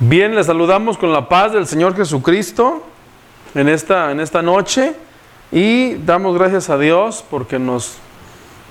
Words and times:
Bien, 0.00 0.34
les 0.34 0.46
saludamos 0.46 0.98
con 0.98 1.12
la 1.12 1.28
paz 1.28 1.52
del 1.52 1.68
Señor 1.68 1.94
Jesucristo 1.94 2.82
en 3.54 3.68
esta, 3.68 4.10
en 4.10 4.18
esta 4.18 4.42
noche 4.42 4.92
y 5.52 5.94
damos 5.94 6.36
gracias 6.36 6.68
a 6.68 6.76
Dios 6.76 7.24
porque 7.30 7.60
nos 7.60 7.98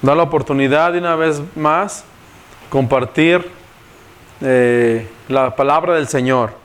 da 0.01 0.15
la 0.15 0.23
oportunidad 0.23 0.91
de 0.91 0.99
una 0.99 1.15
vez 1.15 1.41
más 1.55 2.03
compartir 2.69 3.49
eh, 4.41 5.09
la 5.29 5.55
palabra 5.55 5.93
del 5.93 6.09
Señor. 6.09 6.55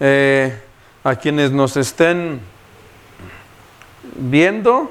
Eh, 0.00 0.58
a 1.04 1.14
quienes 1.16 1.52
nos 1.52 1.76
estén 1.76 2.40
viendo 4.16 4.90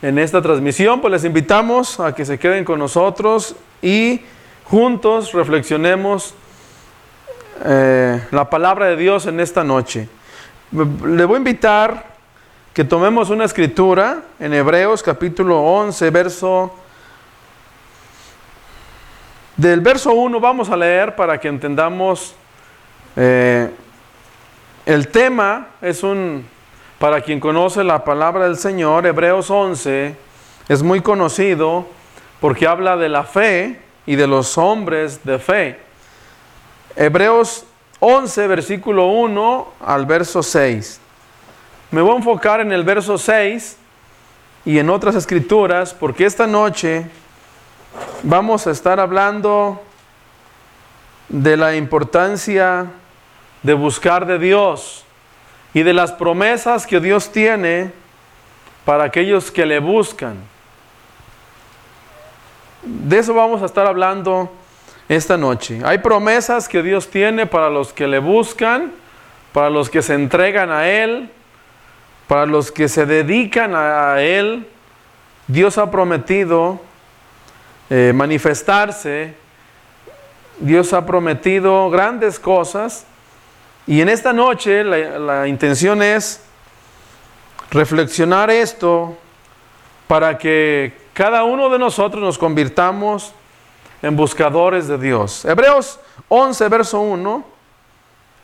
en 0.00 0.18
esta 0.18 0.40
transmisión, 0.40 1.02
pues 1.02 1.12
les 1.12 1.24
invitamos 1.24 2.00
a 2.00 2.14
que 2.14 2.24
se 2.24 2.38
queden 2.38 2.64
con 2.64 2.78
nosotros 2.78 3.56
y 3.82 4.22
juntos 4.64 5.34
reflexionemos 5.34 6.34
eh, 7.64 8.20
la 8.30 8.48
palabra 8.50 8.86
de 8.86 8.96
Dios 8.96 9.26
en 9.26 9.40
esta 9.40 9.64
noche. 9.64 10.08
Le 10.72 11.24
voy 11.24 11.36
a 11.36 11.38
invitar 11.38 12.04
que 12.72 12.84
tomemos 12.84 13.30
una 13.30 13.44
escritura 13.44 14.22
en 14.38 14.52
Hebreos 14.52 15.02
capítulo 15.02 15.60
11, 15.60 16.10
verso... 16.10 16.74
Del 19.56 19.80
verso 19.80 20.12
1 20.12 20.38
vamos 20.38 20.68
a 20.68 20.76
leer 20.76 21.16
para 21.16 21.40
que 21.40 21.48
entendamos 21.48 22.34
eh, 23.16 23.70
el 24.84 25.08
tema. 25.08 25.68
Es 25.80 26.02
un, 26.02 26.44
para 26.98 27.22
quien 27.22 27.40
conoce 27.40 27.82
la 27.82 28.04
palabra 28.04 28.44
del 28.44 28.58
Señor, 28.58 29.06
Hebreos 29.06 29.50
11 29.50 30.26
es 30.68 30.82
muy 30.82 31.00
conocido 31.00 31.86
porque 32.40 32.66
habla 32.66 32.96
de 32.96 33.08
la 33.08 33.22
fe 33.24 33.80
y 34.04 34.16
de 34.16 34.26
los 34.26 34.58
hombres 34.58 35.24
de 35.24 35.38
fe. 35.38 35.85
Hebreos 36.98 37.66
11, 38.00 38.46
versículo 38.46 39.08
1 39.08 39.68
al 39.84 40.06
verso 40.06 40.42
6. 40.42 40.98
Me 41.90 42.00
voy 42.00 42.14
a 42.14 42.16
enfocar 42.16 42.60
en 42.60 42.72
el 42.72 42.84
verso 42.84 43.18
6 43.18 43.76
y 44.64 44.78
en 44.78 44.88
otras 44.88 45.14
escrituras 45.14 45.92
porque 45.92 46.24
esta 46.24 46.46
noche 46.46 47.06
vamos 48.22 48.66
a 48.66 48.70
estar 48.70 48.98
hablando 48.98 49.82
de 51.28 51.58
la 51.58 51.76
importancia 51.76 52.86
de 53.62 53.74
buscar 53.74 54.24
de 54.24 54.38
Dios 54.38 55.04
y 55.74 55.82
de 55.82 55.92
las 55.92 56.12
promesas 56.12 56.86
que 56.86 56.98
Dios 56.98 57.30
tiene 57.30 57.92
para 58.86 59.04
aquellos 59.04 59.50
que 59.50 59.66
le 59.66 59.80
buscan. 59.80 60.36
De 62.82 63.18
eso 63.18 63.34
vamos 63.34 63.60
a 63.60 63.66
estar 63.66 63.86
hablando 63.86 64.50
esta 65.08 65.36
noche. 65.36 65.80
Hay 65.84 65.98
promesas 65.98 66.68
que 66.68 66.82
Dios 66.82 67.08
tiene 67.08 67.46
para 67.46 67.70
los 67.70 67.92
que 67.92 68.06
le 68.06 68.18
buscan, 68.18 68.92
para 69.52 69.70
los 69.70 69.88
que 69.88 70.02
se 70.02 70.14
entregan 70.14 70.70
a 70.70 70.88
Él, 70.88 71.30
para 72.26 72.46
los 72.46 72.72
que 72.72 72.88
se 72.88 73.06
dedican 73.06 73.74
a 73.74 74.20
Él. 74.20 74.66
Dios 75.46 75.78
ha 75.78 75.90
prometido 75.90 76.80
eh, 77.88 78.12
manifestarse, 78.14 79.34
Dios 80.58 80.92
ha 80.92 81.06
prometido 81.06 81.88
grandes 81.90 82.40
cosas 82.40 83.06
y 83.86 84.00
en 84.00 84.08
esta 84.08 84.32
noche 84.32 84.82
la, 84.82 85.18
la 85.18 85.46
intención 85.46 86.02
es 86.02 86.42
reflexionar 87.70 88.50
esto 88.50 89.16
para 90.08 90.38
que 90.38 90.94
cada 91.12 91.44
uno 91.44 91.68
de 91.68 91.78
nosotros 91.78 92.22
nos 92.22 92.38
convirtamos 92.38 93.32
en 94.02 94.16
buscadores 94.16 94.88
de 94.88 94.98
Dios. 94.98 95.44
Hebreos 95.44 95.98
11, 96.28 96.68
verso 96.68 97.00
1 97.00 97.44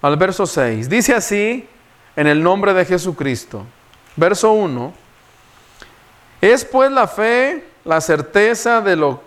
al 0.03 0.17
verso 0.17 0.47
6. 0.47 0.89
Dice 0.89 1.15
así 1.15 1.69
en 2.17 2.27
el 2.27 2.43
nombre 2.43 2.75
de 2.75 2.85
Jesucristo. 2.85 3.65
Verso 4.17 4.53
1. 4.53 4.93
Es 6.41 6.65
pues 6.65 6.91
la 6.91 7.07
fe 7.07 7.65
la 7.85 8.01
certeza 8.01 8.81
de 8.81 8.97
lo, 8.97 9.21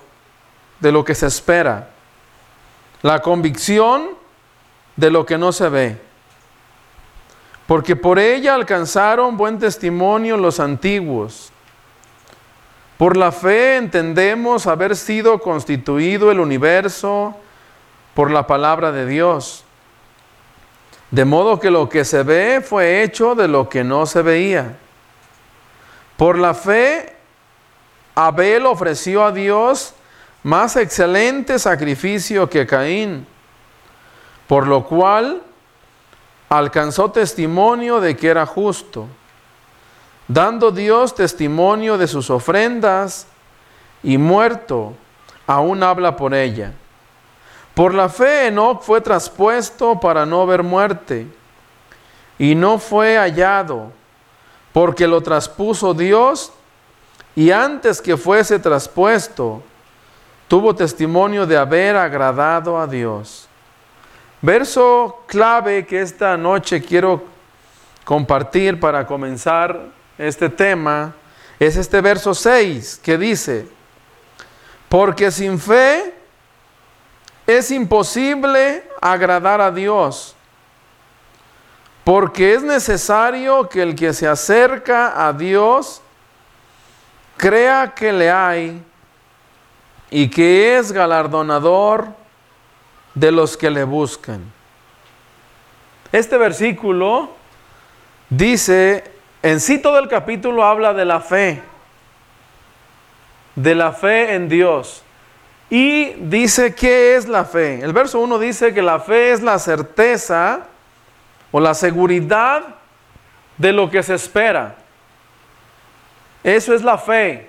de 0.79 0.91
lo 0.91 1.03
que 1.03 1.15
se 1.15 1.27
espera, 1.27 1.89
la 3.01 3.21
convicción 3.21 4.09
de 4.95 5.11
lo 5.11 5.25
que 5.25 5.37
no 5.37 5.51
se 5.51 5.69
ve. 5.69 5.97
Porque 7.67 7.95
por 7.95 8.19
ella 8.19 8.53
alcanzaron 8.53 9.37
buen 9.37 9.59
testimonio 9.59 10.37
los 10.37 10.59
antiguos. 10.59 11.51
Por 12.97 13.17
la 13.17 13.31
fe 13.31 13.75
entendemos 13.75 14.67
haber 14.67 14.95
sido 14.95 15.39
constituido 15.39 16.31
el 16.31 16.39
universo 16.39 17.35
por 18.13 18.31
la 18.31 18.47
palabra 18.47 18.93
de 18.93 19.05
Dios. 19.05 19.65
De 21.11 21.25
modo 21.25 21.59
que 21.59 21.71
lo 21.71 21.89
que 21.89 22.05
se 22.05 22.23
ve 22.23 22.61
fue 22.61 23.03
hecho 23.03 23.35
de 23.35 23.47
lo 23.47 23.67
que 23.67 23.83
no 23.83 24.05
se 24.05 24.21
veía. 24.21 24.77
Por 26.15 26.37
la 26.37 26.53
fe, 26.53 27.13
Abel 28.15 28.65
ofreció 28.65 29.25
a 29.25 29.33
Dios 29.33 29.93
más 30.43 30.77
excelente 30.77 31.59
sacrificio 31.59 32.49
que 32.49 32.65
Caín, 32.65 33.27
por 34.47 34.67
lo 34.67 34.85
cual 34.85 35.41
alcanzó 36.47 37.11
testimonio 37.11 37.99
de 37.99 38.15
que 38.15 38.29
era 38.29 38.45
justo 38.45 39.07
dando 40.27 40.71
Dios 40.71 41.13
testimonio 41.15 41.97
de 41.97 42.07
sus 42.07 42.29
ofrendas 42.29 43.27
y 44.03 44.17
muerto, 44.17 44.93
aún 45.47 45.83
habla 45.83 46.15
por 46.15 46.33
ella. 46.33 46.73
Por 47.73 47.93
la 47.93 48.09
fe 48.09 48.47
Enoch 48.47 48.81
fue 48.81 49.01
traspuesto 49.01 49.99
para 49.99 50.25
no 50.25 50.45
ver 50.45 50.63
muerte, 50.63 51.27
y 52.37 52.55
no 52.55 52.79
fue 52.79 53.17
hallado, 53.17 53.91
porque 54.73 55.07
lo 55.07 55.21
traspuso 55.21 55.93
Dios, 55.93 56.51
y 57.35 57.51
antes 57.51 58.01
que 58.01 58.17
fuese 58.17 58.59
traspuesto, 58.59 59.61
tuvo 60.47 60.75
testimonio 60.75 61.45
de 61.45 61.57
haber 61.57 61.95
agradado 61.97 62.79
a 62.79 62.87
Dios. 62.87 63.47
Verso 64.41 65.23
clave 65.27 65.85
que 65.85 66.01
esta 66.01 66.37
noche 66.37 66.81
quiero 66.81 67.23
compartir 68.05 68.79
para 68.79 69.05
comenzar 69.05 69.94
este 70.17 70.49
tema 70.49 71.13
es 71.59 71.77
este 71.77 72.01
verso 72.01 72.33
6 72.33 72.99
que 73.03 73.17
dice, 73.17 73.67
porque 74.89 75.31
sin 75.31 75.59
fe 75.59 76.13
es 77.47 77.71
imposible 77.71 78.83
agradar 79.01 79.61
a 79.61 79.71
Dios, 79.71 80.35
porque 82.03 82.53
es 82.53 82.63
necesario 82.63 83.67
que 83.69 83.81
el 83.81 83.95
que 83.95 84.13
se 84.13 84.27
acerca 84.27 85.27
a 85.27 85.33
Dios 85.33 86.01
crea 87.37 87.93
que 87.93 88.11
le 88.11 88.31
hay 88.31 88.83
y 90.09 90.29
que 90.29 90.77
es 90.77 90.91
galardonador 90.91 92.07
de 93.13 93.31
los 93.31 93.57
que 93.57 93.69
le 93.69 93.83
buscan. 93.83 94.43
Este 96.11 96.37
versículo 96.37 97.31
dice 98.29 99.14
en 99.45 99.59
sí 99.59 99.77
todo 99.77 99.99
el 99.99 100.07
capítulo 100.07 100.65
habla 100.65 100.91
de 100.95 101.05
la 101.05 101.19
fe, 101.19 101.61
de 103.53 103.75
la 103.75 103.91
fe 103.91 104.33
en 104.33 104.49
Dios. 104.49 105.03
Y 105.69 106.13
dice, 106.13 106.73
¿qué 106.73 107.15
es 107.15 107.27
la 107.27 107.45
fe? 107.45 107.79
El 107.81 107.93
verso 107.93 108.19
1 108.21 108.39
dice 108.39 108.73
que 108.73 108.81
la 108.81 108.99
fe 108.99 109.33
es 109.33 109.43
la 109.43 109.59
certeza 109.59 110.61
o 111.51 111.59
la 111.59 111.75
seguridad 111.75 112.63
de 113.59 113.71
lo 113.71 113.91
que 113.91 114.01
se 114.01 114.15
espera. 114.15 114.77
Eso 116.43 116.73
es 116.73 116.81
la 116.81 116.97
fe. 116.97 117.47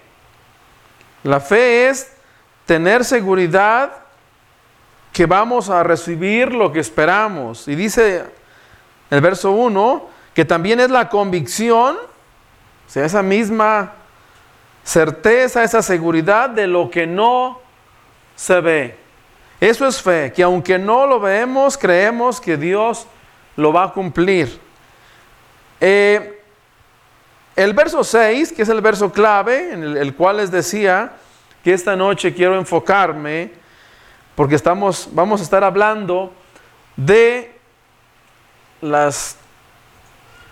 La 1.22 1.40
fe 1.40 1.88
es 1.88 2.14
tener 2.66 3.06
seguridad 3.06 3.90
que 5.14 5.24
vamos 5.24 5.70
a 5.70 5.82
recibir 5.82 6.52
lo 6.52 6.70
que 6.70 6.80
esperamos. 6.80 7.66
Y 7.68 7.74
dice 7.74 8.22
el 9.08 9.22
verso 9.22 9.52
1, 9.52 10.15
que 10.36 10.44
también 10.44 10.80
es 10.80 10.90
la 10.90 11.08
convicción, 11.08 11.96
o 11.96 12.90
sea, 12.90 13.06
esa 13.06 13.22
misma 13.22 13.94
certeza, 14.84 15.64
esa 15.64 15.80
seguridad 15.80 16.50
de 16.50 16.66
lo 16.66 16.90
que 16.90 17.06
no 17.06 17.58
se 18.34 18.60
ve. 18.60 18.98
Eso 19.62 19.86
es 19.86 20.02
fe, 20.02 20.34
que 20.36 20.42
aunque 20.42 20.78
no 20.78 21.06
lo 21.06 21.20
vemos, 21.20 21.78
creemos 21.78 22.38
que 22.38 22.58
Dios 22.58 23.06
lo 23.56 23.72
va 23.72 23.84
a 23.84 23.92
cumplir. 23.94 24.60
Eh, 25.80 26.38
el 27.56 27.72
verso 27.72 28.04
6, 28.04 28.52
que 28.52 28.60
es 28.60 28.68
el 28.68 28.82
verso 28.82 29.10
clave, 29.10 29.72
en 29.72 29.82
el, 29.84 29.96
el, 29.96 30.14
cual 30.14 30.36
les 30.36 30.50
decía 30.50 31.12
que 31.64 31.72
esta 31.72 31.96
noche 31.96 32.34
quiero 32.34 32.58
enfocarme, 32.58 33.52
porque 34.34 34.56
estamos, 34.56 35.08
vamos 35.12 35.40
a 35.40 35.44
estar 35.44 35.64
hablando 35.64 36.30
de 36.94 37.58
las 38.82 39.38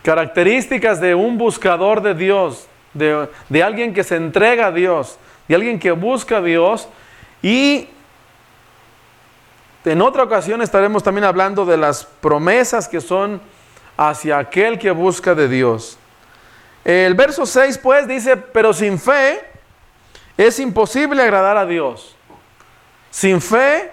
características 0.05 1.01
de 1.01 1.15
un 1.15 1.39
buscador 1.39 2.03
de 2.03 2.15
Dios, 2.15 2.69
de, 2.93 3.63
alguien 3.63 3.95
que 3.95 4.05
se 4.05 4.17
entrega 4.17 4.67
a 4.67 4.71
Dios, 4.71 5.19
de 5.49 5.55
alguien 5.55 5.79
que 5.79 5.93
busca 5.93 6.37
a 6.37 6.43
Dios 6.43 6.89
y 7.43 7.89
en 9.85 10.03
otra 10.03 10.23
ocasión 10.23 10.61
estaremos 10.61 11.03
también 11.03 11.25
hablando 11.25 11.65
de 11.65 11.79
las 11.79 12.05
promesas 12.05 12.87
que 12.87 13.01
son 13.01 13.41
hacia 13.97 14.39
aquel 14.39 14.79
que 14.79 14.91
busca 14.91 15.35
de 15.35 15.49
Dios. 15.49 15.99
El 16.85 17.15
verso 17.15 17.47
6 17.47 17.79
pues 17.79 18.07
dice, 18.07 18.37
pero 18.37 18.75
sin 18.75 18.99
fe 18.99 19.41
es 20.37 20.59
imposible 20.59 21.23
agradar 21.23 21.57
a 21.57 21.65
Dios. 21.65 22.15
Sin 23.11 23.41
fe 23.41 23.91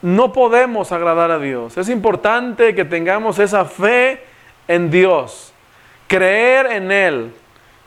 no 0.00 0.32
podemos 0.32 0.90
agradar 0.90 1.30
a 1.30 1.38
Dios. 1.38 1.76
Es 1.76 1.90
importante 1.90 2.74
que 2.74 2.86
tengamos 2.86 3.38
esa 3.38 3.66
fe 3.66 4.29
en 4.70 4.88
Dios, 4.88 5.52
creer 6.06 6.66
en 6.66 6.92
Él, 6.92 7.34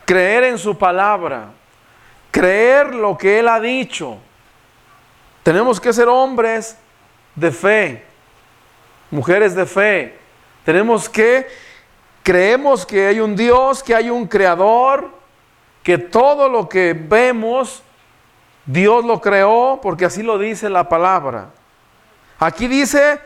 creer 0.03 0.44
en 0.44 0.57
su 0.57 0.77
palabra, 0.77 1.51
creer 2.30 2.94
lo 2.94 3.18
que 3.18 3.39
Él 3.39 3.47
ha 3.47 3.62
dicho. 3.62 4.18
Tenemos 5.44 5.80
que 5.80 5.94
ser 5.94 6.09
hombres 6.09 6.77
de 7.35 7.51
fe, 7.51 8.03
mujeres 9.09 9.56
de 9.56 9.65
fe. 9.65 10.19
Tenemos 10.65 11.07
que, 11.07 11.47
creemos 12.21 12.86
que 12.86 13.07
hay 13.07 13.21
un 13.21 13.38
Dios, 13.38 13.81
que 13.81 13.95
hay 13.95 14.09
un 14.09 14.27
creador, 14.27 15.09
que 15.83 15.97
todo 15.97 16.50
lo 16.50 16.68
que 16.68 16.94
vemos, 16.94 17.81
Dios 18.65 19.06
lo 19.06 19.21
creó, 19.21 19.79
porque 19.81 20.03
así 20.03 20.21
lo 20.21 20.38
dice 20.38 20.69
la 20.69 20.89
palabra. 20.89 21.51
Aquí 22.39 22.68
dice 22.68 23.21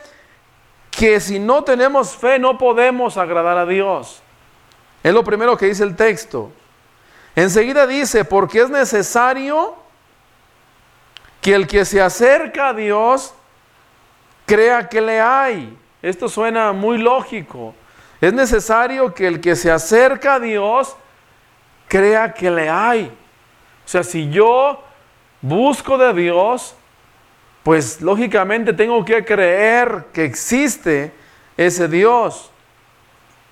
que 0.97 1.19
si 1.19 1.37
no 1.37 1.63
tenemos 1.63 2.15
fe 2.15 2.39
no 2.39 2.57
podemos 2.57 3.17
agradar 3.17 3.55
a 3.55 3.67
Dios. 3.67 4.19
Es 5.03 5.13
lo 5.13 5.23
primero 5.23 5.55
que 5.55 5.67
dice 5.67 5.83
el 5.83 5.95
texto. 5.95 6.51
Enseguida 7.35 7.85
dice, 7.85 8.25
porque 8.25 8.61
es 8.61 8.69
necesario 8.71 9.75
que 11.39 11.53
el 11.53 11.67
que 11.67 11.85
se 11.85 12.01
acerca 12.01 12.69
a 12.69 12.73
Dios 12.73 13.31
crea 14.47 14.89
que 14.89 14.99
le 14.99 15.21
hay. 15.21 15.77
Esto 16.01 16.27
suena 16.27 16.71
muy 16.71 16.97
lógico. 16.97 17.75
Es 18.19 18.33
necesario 18.33 19.13
que 19.13 19.27
el 19.27 19.39
que 19.39 19.55
se 19.55 19.69
acerca 19.69 20.35
a 20.35 20.39
Dios 20.39 20.95
crea 21.87 22.33
que 22.33 22.49
le 22.49 22.71
hay. 22.71 23.15
O 23.85 23.87
sea, 23.87 24.03
si 24.03 24.31
yo 24.31 24.83
busco 25.41 25.95
de 25.99 26.11
Dios, 26.11 26.73
pues 27.67 28.01
lógicamente 28.01 28.71
tengo 28.71 29.03
que 29.03 29.25
creer 29.25 30.05
que 30.13 30.23
existe 30.23 31.11
ese 31.57 31.89
Dios, 31.89 32.49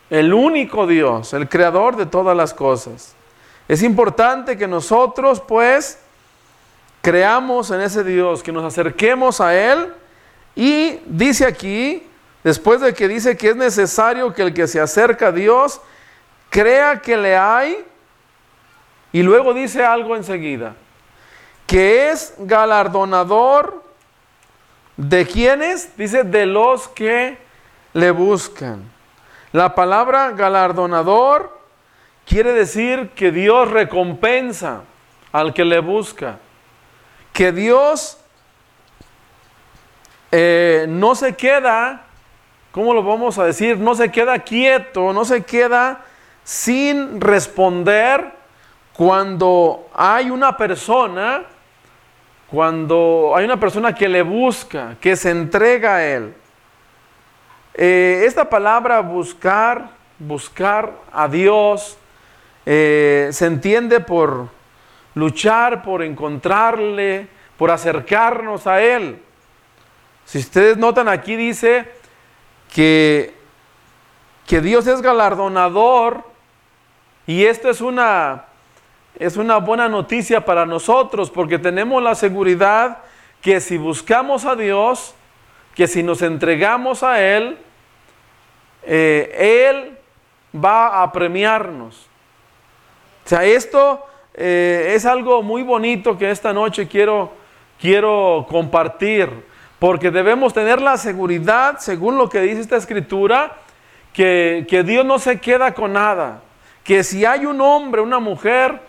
el 0.09 0.33
único 0.33 0.87
Dios, 0.87 1.33
el 1.33 1.49
creador 1.49 1.97
de 1.97 2.05
todas 2.05 2.37
las 2.37 2.53
cosas. 2.53 3.13
Es 3.67 3.83
importante 3.83 4.57
que 4.57 4.69
nosotros 4.69 5.41
pues 5.41 5.99
creamos 7.01 7.71
en 7.71 7.81
ese 7.81 8.05
Dios, 8.05 8.41
que 8.41 8.53
nos 8.53 8.63
acerquemos 8.63 9.41
a 9.41 9.53
Él 9.53 9.91
y 10.55 10.97
dice 11.07 11.45
aquí, 11.45 12.01
después 12.41 12.79
de 12.79 12.93
que 12.93 13.09
dice 13.09 13.35
que 13.35 13.49
es 13.49 13.55
necesario 13.57 14.33
que 14.33 14.43
el 14.43 14.53
que 14.53 14.65
se 14.69 14.79
acerca 14.79 15.27
a 15.27 15.31
Dios 15.33 15.81
crea 16.49 17.01
que 17.01 17.17
le 17.17 17.35
hay, 17.35 17.83
y 19.11 19.23
luego 19.23 19.53
dice 19.53 19.83
algo 19.83 20.15
enseguida, 20.15 20.73
que 21.67 22.11
es 22.11 22.33
galardonador 22.37 23.83
de 24.97 25.25
quienes, 25.25 25.95
dice, 25.97 26.23
de 26.23 26.45
los 26.45 26.87
que 26.89 27.37
le 27.93 28.11
buscan. 28.11 28.83
La 29.51 29.75
palabra 29.75 30.31
galardonador 30.31 31.59
quiere 32.25 32.53
decir 32.53 33.11
que 33.15 33.31
Dios 33.31 33.71
recompensa 33.71 34.81
al 35.31 35.53
que 35.53 35.65
le 35.65 35.79
busca, 35.79 36.39
que 37.33 37.51
Dios 37.51 38.17
eh, 40.31 40.85
no 40.89 41.15
se 41.15 41.35
queda, 41.35 42.03
¿cómo 42.71 42.93
lo 42.93 43.03
vamos 43.03 43.37
a 43.37 43.45
decir? 43.45 43.77
No 43.77 43.95
se 43.95 44.11
queda 44.11 44.39
quieto, 44.39 45.13
no 45.13 45.23
se 45.23 45.43
queda 45.43 46.03
sin 46.43 47.21
responder 47.21 48.33
cuando 48.93 49.89
hay 49.93 50.29
una 50.29 50.55
persona, 50.57 51.43
cuando 52.49 53.33
hay 53.35 53.45
una 53.45 53.59
persona 53.59 53.93
que 53.93 54.07
le 54.07 54.21
busca, 54.21 54.95
que 55.01 55.15
se 55.15 55.31
entrega 55.31 55.95
a 55.95 56.05
Él. 56.05 56.33
Eh, 57.73 58.23
esta 58.25 58.49
palabra 58.49 59.01
buscar, 59.01 59.89
buscar 60.19 60.93
a 61.11 61.27
Dios, 61.27 61.97
eh, 62.65 63.29
se 63.31 63.45
entiende 63.45 63.99
por 63.99 64.49
luchar, 65.13 65.83
por 65.83 66.01
encontrarle, 66.01 67.27
por 67.57 67.71
acercarnos 67.71 68.67
a 68.67 68.81
Él. 68.81 69.21
Si 70.25 70.39
ustedes 70.39 70.77
notan 70.77 71.07
aquí 71.07 71.35
dice 71.35 71.87
que, 72.73 73.33
que 74.47 74.61
Dios 74.61 74.87
es 74.87 75.01
galardonador 75.01 76.23
y 77.27 77.45
esto 77.45 77.69
es 77.69 77.81
una, 77.81 78.45
es 79.19 79.37
una 79.37 79.57
buena 79.57 79.87
noticia 79.87 80.43
para 80.43 80.65
nosotros 80.65 81.29
porque 81.29 81.59
tenemos 81.59 82.01
la 82.01 82.15
seguridad 82.15 82.99
que 83.41 83.59
si 83.61 83.77
buscamos 83.77 84.45
a 84.45 84.55
Dios, 84.55 85.13
que 85.75 85.87
si 85.87 86.03
nos 86.03 86.21
entregamos 86.21 87.03
a 87.03 87.21
Él, 87.21 87.57
eh, 88.83 89.69
Él 89.69 89.97
va 90.63 91.03
a 91.03 91.11
premiarnos. 91.11 92.07
O 93.25 93.29
sea, 93.29 93.43
esto 93.45 94.05
eh, 94.33 94.93
es 94.95 95.05
algo 95.05 95.41
muy 95.41 95.63
bonito 95.63 96.17
que 96.17 96.29
esta 96.29 96.53
noche 96.53 96.87
quiero, 96.87 97.31
quiero 97.79 98.45
compartir 98.49 99.29
porque 99.79 100.09
debemos 100.11 100.53
tener 100.53 100.81
la 100.81 100.97
seguridad, 100.97 101.77
según 101.79 102.17
lo 102.17 102.29
que 102.29 102.41
dice 102.41 102.61
esta 102.61 102.77
escritura, 102.77 103.57
que, 104.13 104.83
Dios 104.85 105.05
no 105.05 105.19
se 105.19 105.39
queda 105.39 105.73
con 105.73 105.93
nada. 105.93 106.41
Que 106.83 107.03
si 107.03 107.25
hay 107.25 107.45
un 107.45 107.59
hombre, 107.59 108.01
una 108.01 108.19
mujer 108.19 108.79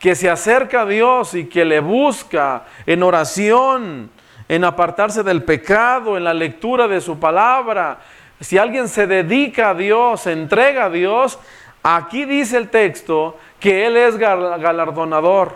que 0.00 0.16
se 0.16 0.28
acerca 0.28 0.80
a 0.80 0.86
Dios 0.86 1.34
y 1.34 1.44
que 1.44 1.64
le 1.64 1.78
busca 1.78 2.64
en 2.86 3.02
oración, 3.04 4.10
en 4.48 4.64
apartarse 4.64 5.22
del 5.22 5.44
pecado, 5.44 6.16
en 6.16 6.24
la 6.24 6.34
lectura 6.34 6.88
de 6.88 7.00
su 7.00 7.20
palabra, 7.20 8.00
si 8.40 8.56
alguien 8.56 8.88
se 8.88 9.06
dedica 9.06 9.70
a 9.70 9.74
Dios, 9.74 10.22
se 10.22 10.32
entrega 10.32 10.86
a 10.86 10.90
Dios, 10.90 11.38
aquí 11.82 12.24
dice 12.24 12.56
el 12.56 12.70
texto 12.70 13.38
que 13.60 13.86
Él 13.86 13.96
es 13.96 14.16
galardonador, 14.16 15.54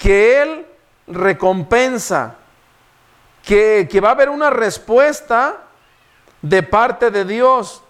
que 0.00 0.40
Él 0.40 0.66
recompensa 1.08 2.36
que, 3.44 4.00
va 4.02 4.08
a 4.10 4.12
haber 4.12 4.28
una 4.28 4.50
respuesta 4.50 5.58
de 6.42 6.62
parte 6.62 7.10
de 7.10 7.24
Dios. 7.24 7.82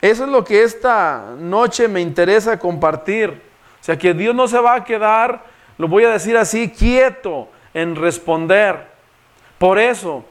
Eso 0.00 0.24
es 0.24 0.30
lo 0.30 0.44
que 0.44 0.62
esta 0.62 1.34
noche 1.38 1.88
me 1.88 2.00
interesa 2.00 2.58
compartir. 2.58 3.47
Sea, 3.88 3.96
que 3.96 4.12
Dios 4.12 4.34
no 4.34 4.46
se 4.46 4.60
va 4.60 4.74
a 4.74 4.84
quedar, 4.84 5.46
lo 5.78 5.88
voy 5.88 6.04
a 6.04 6.10
decir 6.10 6.36
así, 6.36 6.68
quieto 6.68 7.48
en 7.72 7.96
responder. 7.96 8.86
Por 9.56 9.78
eso, 9.78 10.26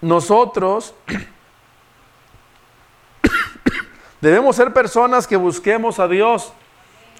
nosotros 0.00 0.94
debemos 4.22 4.56
ser 4.56 4.72
personas 4.72 5.26
que 5.26 5.36
busquemos 5.36 5.98
a 5.98 6.08
Dios 6.08 6.50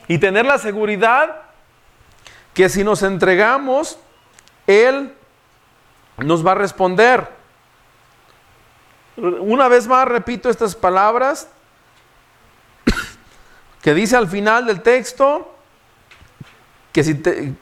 y 0.09 0.16
tener 0.16 0.47
la 0.47 0.57
seguridad 0.57 1.43
que 2.55 2.71
si 2.71 2.83
nos 2.83 3.02
entregamos, 3.02 3.99
Él 4.66 5.12
nos 6.16 6.47
va 6.47 6.52
a 6.52 6.55
responder. 6.55 7.28
Una 9.19 9.69
vez 9.69 9.87
más 9.87 10.09
repito 10.09 10.49
estas 10.49 10.75
palabras 10.75 11.50
que 13.87 13.95
dice 13.95 14.16
al 14.16 14.26
final 14.26 14.66
del 14.66 14.83
texto 14.83 15.49
que 16.90 17.05
si 17.05 17.14
te, 17.14 17.55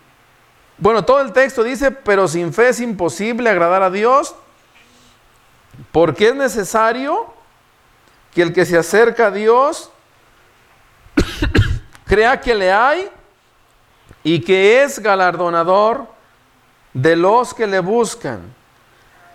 bueno, 0.78 1.04
todo 1.04 1.20
el 1.20 1.34
texto 1.34 1.62
dice, 1.62 1.90
pero 1.90 2.26
sin 2.28 2.54
fe 2.54 2.70
es 2.70 2.80
imposible 2.80 3.50
agradar 3.50 3.82
a 3.82 3.90
Dios, 3.90 4.34
porque 5.92 6.28
es 6.28 6.34
necesario 6.34 7.26
que 8.32 8.40
el 8.40 8.54
que 8.54 8.64
se 8.64 8.78
acerca 8.78 9.26
a 9.26 9.30
Dios 9.32 9.90
crea 12.06 12.40
que 12.40 12.54
le 12.54 12.72
hay 12.72 13.10
y 14.22 14.40
que 14.40 14.82
es 14.82 15.00
galardonador 15.00 16.06
de 16.94 17.16
los 17.16 17.52
que 17.52 17.66
le 17.66 17.80
buscan. 17.80 18.40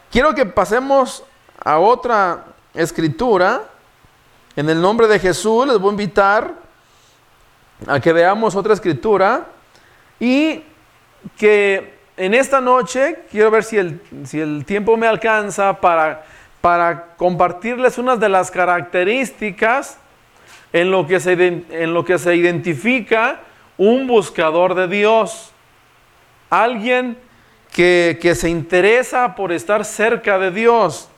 Quiero 0.10 0.34
que 0.34 0.48
pasemos 0.48 1.24
a 1.63 1.77
otra 1.77 2.46
escritura. 2.74 3.65
En 4.55 4.67
el 4.72 4.81
nombre 4.81 5.08
de 5.08 5.19
Jesús 5.19 5.67
les 5.67 5.77
voy 5.77 5.89
a 5.89 5.91
invitar 5.91 6.69
a 7.88 8.00
que 8.00 8.13
veamos 8.13 8.55
otra 8.55 8.74
escritura 8.74 9.48
y 10.19 10.63
que 11.38 11.93
en 12.17 12.33
esta 12.33 12.59
noche 12.59 13.19
quiero 13.31 13.51
ver 13.51 13.63
si 13.63 13.77
el, 13.77 14.01
si 14.25 14.39
el 14.39 14.65
tiempo 14.65 14.98
me 14.98 15.07
alcanza 15.07 15.79
para, 15.79 16.25
para 16.62 17.15
compartirles 17.15 17.98
unas 17.98 18.19
de 18.19 18.29
las 18.29 18.51
características 18.51 19.98
en 20.74 20.91
lo, 20.91 21.07
que 21.07 21.19
se, 21.19 21.33
en 21.33 21.93
lo 21.93 22.03
que 22.05 22.17
se 22.17 22.36
identifica 22.36 23.39
un 23.77 24.07
buscador 24.07 24.75
de 24.75 24.88
Dios. 24.88 25.51
Alguien 26.50 27.17
que, 27.71 28.19
que 28.21 28.36
se 28.36 28.50
interesa 28.50 29.36
por 29.36 29.51
estar 29.51 29.86
cerca 29.86 30.38
de 30.38 30.51
Dios. 30.51 31.09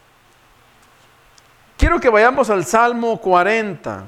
Quiero 1.78 2.00
que 2.00 2.10
vayamos 2.10 2.50
al 2.52 2.66
Salmo 2.66 3.20
40. 3.20 4.06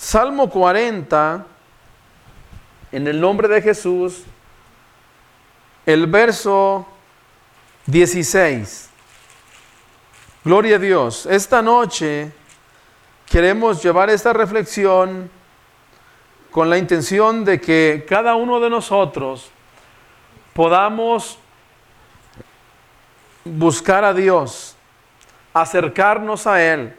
Salmo 0.00 0.48
40, 0.48 1.44
en 2.90 3.06
el 3.06 3.20
nombre 3.20 3.48
de 3.48 3.60
Jesús, 3.60 4.22
el 5.84 6.06
verso 6.06 6.88
16. 7.84 8.88
Gloria 10.42 10.76
a 10.76 10.78
Dios. 10.78 11.26
Esta 11.26 11.60
noche 11.60 12.32
queremos 13.26 13.82
llevar 13.82 14.08
esta 14.08 14.32
reflexión 14.32 15.30
con 16.50 16.70
la 16.70 16.78
intención 16.78 17.44
de 17.44 17.60
que 17.60 18.06
cada 18.08 18.36
uno 18.36 18.58
de 18.58 18.70
nosotros 18.70 19.50
podamos 20.54 21.38
buscar 23.44 24.04
a 24.04 24.14
Dios, 24.14 24.76
acercarnos 25.52 26.46
a 26.46 26.62
Él. 26.62 26.96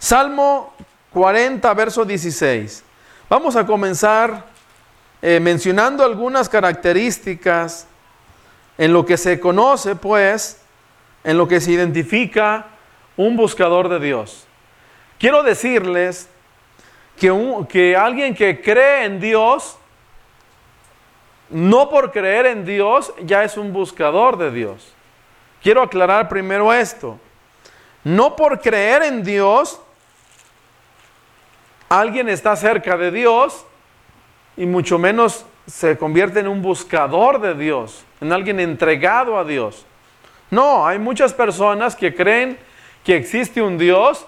Salmo 0.00 0.74
40, 1.12 1.72
verso 1.74 2.04
16. 2.04 2.84
Vamos 3.28 3.56
a 3.56 3.66
comenzar 3.66 4.44
eh, 5.20 5.38
mencionando 5.40 6.04
algunas 6.04 6.48
características 6.48 7.86
en 8.78 8.92
lo 8.92 9.04
que 9.04 9.16
se 9.16 9.38
conoce, 9.38 9.94
pues, 9.94 10.60
en 11.24 11.38
lo 11.38 11.46
que 11.46 11.60
se 11.60 11.72
identifica 11.72 12.66
un 13.16 13.36
buscador 13.36 13.88
de 13.88 14.00
Dios. 14.00 14.46
Quiero 15.18 15.42
decirles 15.42 16.28
que, 17.18 17.30
que 17.68 17.96
alguien 17.96 18.34
que 18.34 18.60
cree 18.60 19.04
en 19.04 19.20
Dios, 19.20 19.76
no 21.50 21.88
por 21.88 22.10
creer 22.10 22.46
en 22.46 22.64
Dios, 22.64 23.12
ya 23.22 23.44
es 23.44 23.56
un 23.56 23.72
buscador 23.72 24.38
de 24.38 24.50
Dios. 24.50 24.92
Quiero 25.62 25.82
aclarar 25.82 26.28
primero 26.28 26.72
esto. 26.72 27.20
No 28.02 28.34
por 28.34 28.60
creer 28.60 29.04
en 29.04 29.22
Dios, 29.22 29.80
alguien 32.00 32.30
está 32.30 32.56
cerca 32.56 32.96
de 32.96 33.10
Dios 33.10 33.66
y 34.56 34.64
mucho 34.64 34.98
menos 34.98 35.44
se 35.66 35.98
convierte 35.98 36.40
en 36.40 36.48
un 36.48 36.62
buscador 36.62 37.38
de 37.38 37.54
Dios, 37.54 38.02
en 38.22 38.32
alguien 38.32 38.60
entregado 38.60 39.38
a 39.38 39.44
Dios. 39.44 39.84
No, 40.50 40.86
hay 40.86 40.98
muchas 40.98 41.34
personas 41.34 41.94
que 41.94 42.14
creen 42.14 42.58
que 43.04 43.14
existe 43.14 43.60
un 43.60 43.76
Dios, 43.76 44.26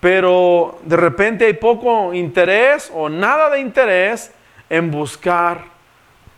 pero 0.00 0.78
de 0.82 0.96
repente 0.96 1.46
hay 1.46 1.54
poco 1.54 2.12
interés 2.12 2.92
o 2.94 3.08
nada 3.08 3.48
de 3.48 3.60
interés 3.60 4.30
en 4.68 4.90
buscar 4.90 5.64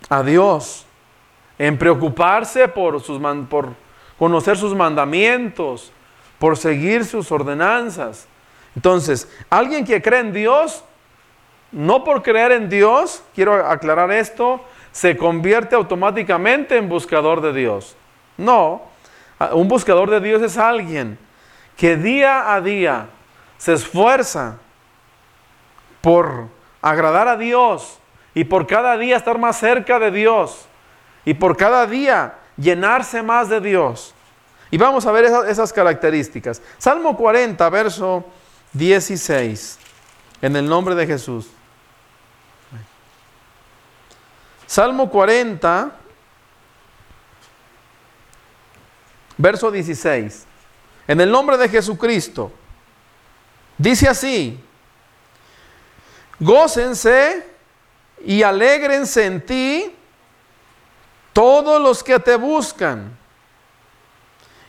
a 0.08 0.23
Dios, 0.23 0.87
en 1.58 1.76
preocuparse 1.76 2.68
por, 2.68 3.00
sus 3.00 3.20
por 3.50 3.70
conocer 4.16 4.56
sus 4.56 4.73
mandamientos, 4.73 5.92
por 6.38 6.56
seguir 6.56 7.04
sus 7.04 7.32
ordenanzas. 7.32 8.28
Entonces, 8.76 9.28
alguien 9.50 9.84
que 9.84 10.02
cree 10.02 10.20
en 10.20 10.32
Dios, 10.32 10.84
no 11.72 12.04
por 12.04 12.22
creer 12.22 12.52
en 12.52 12.68
Dios, 12.68 13.22
quiero 13.34 13.54
aclarar 13.66 14.10
esto, 14.10 14.64
se 14.92 15.16
convierte 15.16 15.74
automáticamente 15.74 16.76
en 16.76 16.88
buscador 16.88 17.40
de 17.40 17.52
Dios. 17.52 17.96
No, 18.36 18.82
un 19.52 19.68
buscador 19.68 20.10
de 20.10 20.20
Dios 20.20 20.42
es 20.42 20.56
alguien 20.56 21.18
que 21.76 21.96
día 21.96 22.54
a 22.54 22.60
día 22.60 23.08
se 23.58 23.72
esfuerza 23.72 24.58
por 26.00 26.48
agradar 26.82 27.28
a 27.28 27.36
Dios 27.36 27.98
y 28.34 28.44
por 28.44 28.66
cada 28.66 28.96
día 28.96 29.16
estar 29.16 29.38
más 29.38 29.58
cerca 29.58 29.98
de 29.98 30.10
Dios 30.10 30.66
y 31.24 31.34
por 31.34 31.56
cada 31.56 31.86
día 31.86 32.34
llenarse 32.56 33.22
más 33.22 33.48
de 33.48 33.60
Dios. 33.60 34.14
Y 34.70 34.76
vamos 34.76 35.06
a 35.06 35.12
ver 35.12 35.24
esas, 35.48 35.72
características. 35.72 36.60
Salmo 36.78 37.16
40, 37.16 37.68
verso 37.70 38.24
16, 38.74 39.78
en 40.42 40.56
el 40.56 40.68
nombre 40.68 40.94
de 40.94 41.06
Jesús. 41.06 41.46
Salmo 44.66 45.08
40, 45.08 45.92
verso 49.38 49.70
16, 49.70 50.44
en 51.06 51.20
el 51.20 51.30
nombre 51.30 51.56
de 51.56 51.68
Jesucristo. 51.68 52.52
Dice 53.78 54.08
así, 54.08 54.60
gócense 56.40 57.46
y 58.24 58.42
alégrense 58.42 59.26
en 59.26 59.46
ti 59.46 59.94
todos 61.32 61.80
los 61.80 62.02
que 62.02 62.18
te 62.18 62.36
buscan. 62.36 63.16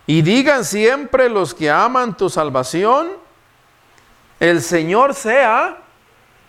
Y 0.08 0.22
digan 0.22 0.64
siempre 0.64 1.30
los 1.30 1.56
que 1.56 1.72
aman 1.72 2.16
tu 2.16 2.30
salvación, 2.30 3.25
el 4.40 4.62
Señor 4.62 5.14
sea 5.14 5.78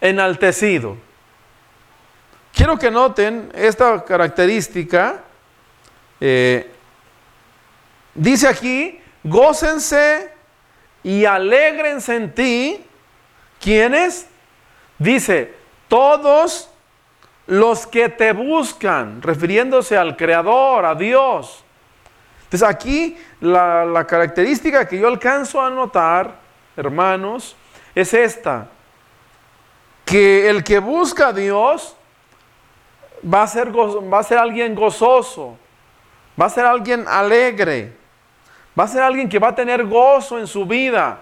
enaltecido. 0.01 0.97
Quiero 2.55 2.79
que 2.79 2.91
noten 2.91 3.53
esta 3.55 4.03
característica. 4.05 5.23
Eh, 6.21 6.71
dice 8.15 8.49
aquí, 8.49 8.99
gócense 9.23 10.33
y 11.03 11.25
alegrense 11.25 12.17
en 12.17 12.35
ti. 12.35 12.85
¿Quiénes? 13.61 14.27
Dice, 14.99 15.55
todos 15.89 16.71
los 17.47 17.87
que 17.87 18.09
te 18.09 18.33
buscan, 18.33 19.21
refiriéndose 19.21 19.97
al 19.97 20.17
Creador, 20.17 20.87
a 20.87 20.95
Dios. 20.95 21.63
Entonces 22.45 22.67
aquí 22.67 23.19
la, 23.41 23.85
la 23.85 24.07
característica 24.07 24.89
que 24.89 24.99
yo 24.99 25.09
alcanzo 25.09 25.61
a 25.61 25.69
notar, 25.69 26.37
hermanos, 26.77 27.55
es 27.97 28.13
esta, 28.13 28.69
que 30.05 30.51
el 30.51 30.63
que 30.63 30.79
busca 30.79 31.29
a 31.29 31.33
Dios 31.33 31.97
va 33.25 33.43
a 33.43 33.47
ser, 33.47 33.75
va 33.75 34.19
a 34.19 34.23
ser 34.23 34.37
alguien 34.37 34.75
gozoso, 34.75 35.57
va 36.41 36.45
a 36.45 36.51
ser 36.51 36.67
alguien 36.67 37.07
alegre, 37.09 37.97
va 38.79 38.85
a 38.85 38.89
ser 38.89 39.01
alguien 39.01 39.31
que 39.31 39.39
va 39.39 39.49
a 39.49 39.55
tener 39.55 39.87
gozo 39.87 40.39
en 40.39 40.47
su 40.47 40.67
vida. 40.67 41.21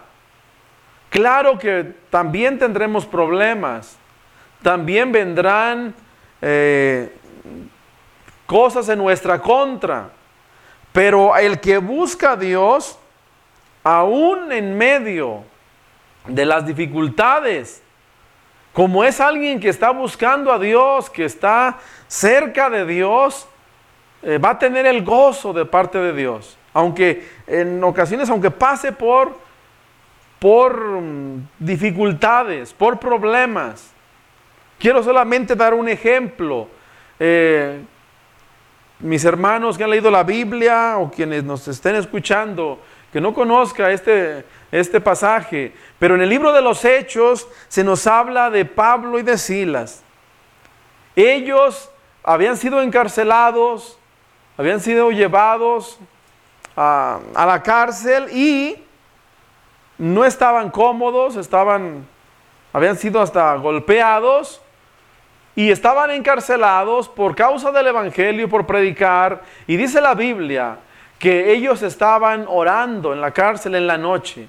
Claro 1.10 1.56
que 1.60 1.94
también 2.10 2.58
tendremos 2.58 3.06
problemas, 3.06 3.96
también 4.60 5.12
vendrán 5.12 5.94
eh, 6.42 7.16
cosas 8.46 8.88
en 8.88 8.98
nuestra 8.98 9.40
contra, 9.40 10.10
pero 10.92 11.36
el 11.36 11.60
que 11.60 11.78
busca 11.78 12.32
a 12.32 12.36
Dios, 12.36 12.98
aún 13.84 14.50
en 14.50 14.76
medio 14.76 15.53
de 16.26 16.46
las 16.46 16.66
dificultades. 16.66 17.82
Como 18.72 19.04
es 19.04 19.20
alguien 19.20 19.60
que 19.60 19.68
está 19.68 19.90
buscando 19.90 20.52
a 20.52 20.58
Dios, 20.58 21.08
que 21.08 21.24
está 21.24 21.78
cerca 22.08 22.68
de 22.68 22.84
Dios, 22.84 23.46
eh, 24.22 24.38
va 24.38 24.50
a 24.50 24.58
tener 24.58 24.86
el 24.86 25.04
gozo 25.04 25.52
de 25.52 25.64
parte 25.64 25.98
de 25.98 26.12
Dios. 26.12 26.58
Aunque 26.72 27.28
en 27.46 27.82
ocasiones, 27.84 28.28
aunque 28.30 28.50
pase 28.50 28.90
por, 28.90 29.38
por 30.38 31.00
mm, 31.00 31.48
dificultades, 31.58 32.72
por 32.72 32.98
problemas. 32.98 33.92
Quiero 34.78 35.02
solamente 35.02 35.54
dar 35.54 35.72
un 35.72 35.88
ejemplo. 35.88 36.68
Eh, 37.20 37.80
mis 38.98 39.24
hermanos 39.24 39.76
que 39.76 39.84
han 39.84 39.90
leído 39.90 40.10
la 40.10 40.22
Biblia 40.22 40.96
o 40.98 41.10
quienes 41.10 41.44
nos 41.44 41.68
estén 41.68 41.94
escuchando, 41.96 42.80
que 43.12 43.20
no 43.20 43.34
conozca 43.34 43.90
este, 43.90 44.44
este 44.74 45.00
pasaje, 45.00 45.72
pero 46.00 46.16
en 46.16 46.22
el 46.22 46.28
libro 46.28 46.52
de 46.52 46.60
los 46.60 46.84
Hechos 46.84 47.46
se 47.68 47.84
nos 47.84 48.08
habla 48.08 48.50
de 48.50 48.64
Pablo 48.64 49.20
y 49.20 49.22
de 49.22 49.38
Silas. 49.38 50.02
Ellos 51.14 51.88
habían 52.24 52.56
sido 52.56 52.82
encarcelados, 52.82 53.96
habían 54.58 54.80
sido 54.80 55.12
llevados 55.12 56.00
a, 56.76 57.20
la 57.36 57.62
cárcel 57.62 58.28
y 58.36 58.82
no 59.96 60.24
estaban 60.24 60.70
cómodos, 60.70 61.36
estaban, 61.36 62.04
habían 62.72 62.96
sido 62.96 63.20
hasta 63.20 63.54
golpeados 63.54 64.60
y 65.54 65.70
estaban 65.70 66.10
encarcelados 66.10 67.08
por 67.08 67.36
causa 67.36 67.70
del 67.70 67.86
Evangelio, 67.86 68.48
por 68.48 68.66
predicar. 68.66 69.40
Y 69.68 69.76
dice 69.76 70.00
la 70.00 70.14
Biblia 70.14 70.78
que 71.20 71.52
ellos 71.52 71.80
estaban 71.82 72.46
orando 72.48 73.12
en 73.12 73.20
la 73.20 73.30
cárcel 73.30 73.76
en 73.76 73.86
la 73.86 73.96
noche. 73.96 74.48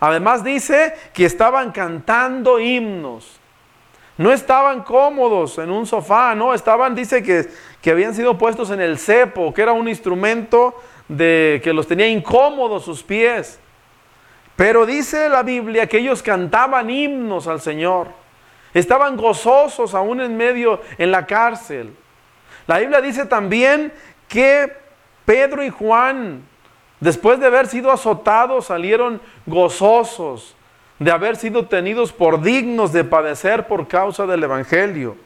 Además 0.00 0.44
dice 0.44 0.94
que 1.12 1.24
estaban 1.24 1.72
cantando 1.72 2.60
himnos. 2.60 3.40
No 4.18 4.32
estaban 4.32 4.82
cómodos 4.82 5.58
en 5.58 5.70
un 5.70 5.86
sofá, 5.86 6.34
no, 6.34 6.54
estaban, 6.54 6.94
dice 6.94 7.22
que, 7.22 7.48
que 7.82 7.90
habían 7.90 8.14
sido 8.14 8.38
puestos 8.38 8.70
en 8.70 8.80
el 8.80 8.98
cepo, 8.98 9.52
que 9.52 9.60
era 9.60 9.72
un 9.72 9.88
instrumento 9.88 10.74
de, 11.08 11.60
que 11.62 11.72
los 11.72 11.86
tenía 11.86 12.08
incómodos 12.08 12.84
sus 12.84 13.02
pies. 13.02 13.60
Pero 14.56 14.86
dice 14.86 15.28
la 15.28 15.42
Biblia 15.42 15.86
que 15.86 15.98
ellos 15.98 16.22
cantaban 16.22 16.88
himnos 16.88 17.46
al 17.46 17.60
Señor. 17.60 18.08
Estaban 18.72 19.16
gozosos 19.16 19.94
aún 19.94 20.20
en 20.20 20.36
medio 20.36 20.80
en 20.96 21.10
la 21.10 21.26
cárcel. 21.26 21.94
La 22.66 22.78
Biblia 22.78 23.00
dice 23.00 23.26
también 23.26 23.92
que 24.28 24.72
Pedro 25.26 25.62
y 25.62 25.68
Juan, 25.70 26.42
después 27.00 27.40
de 27.40 27.46
haber 27.46 27.66
sido 27.66 27.90
azotados, 27.90 28.66
salieron 28.66 29.20
gozosos 29.46 30.56
de 30.98 31.10
haber 31.10 31.36
sido 31.36 31.66
tenidos 31.66 32.12
por 32.12 32.40
dignos 32.40 32.92
de 32.92 33.04
padecer 33.04 33.66
por 33.66 33.86
causa 33.86 34.26
del 34.26 34.42
Evangelio. 34.42 35.16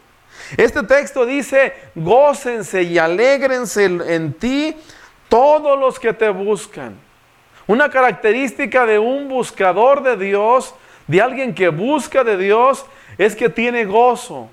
Este 0.56 0.82
texto 0.82 1.26
dice, 1.26 1.74
gócense 1.94 2.82
y 2.82 2.98
alégrense 2.98 3.84
en 3.84 4.32
ti 4.32 4.76
todos 5.28 5.78
los 5.78 5.98
que 5.98 6.12
te 6.12 6.28
buscan. 6.30 6.98
Una 7.66 7.88
característica 7.88 8.84
de 8.84 8.98
un 8.98 9.28
buscador 9.28 10.02
de 10.02 10.16
Dios, 10.16 10.74
de 11.06 11.22
alguien 11.22 11.54
que 11.54 11.68
busca 11.68 12.24
de 12.24 12.36
Dios, 12.36 12.84
es 13.16 13.36
que 13.36 13.48
tiene 13.48 13.84
gozo. 13.84 14.48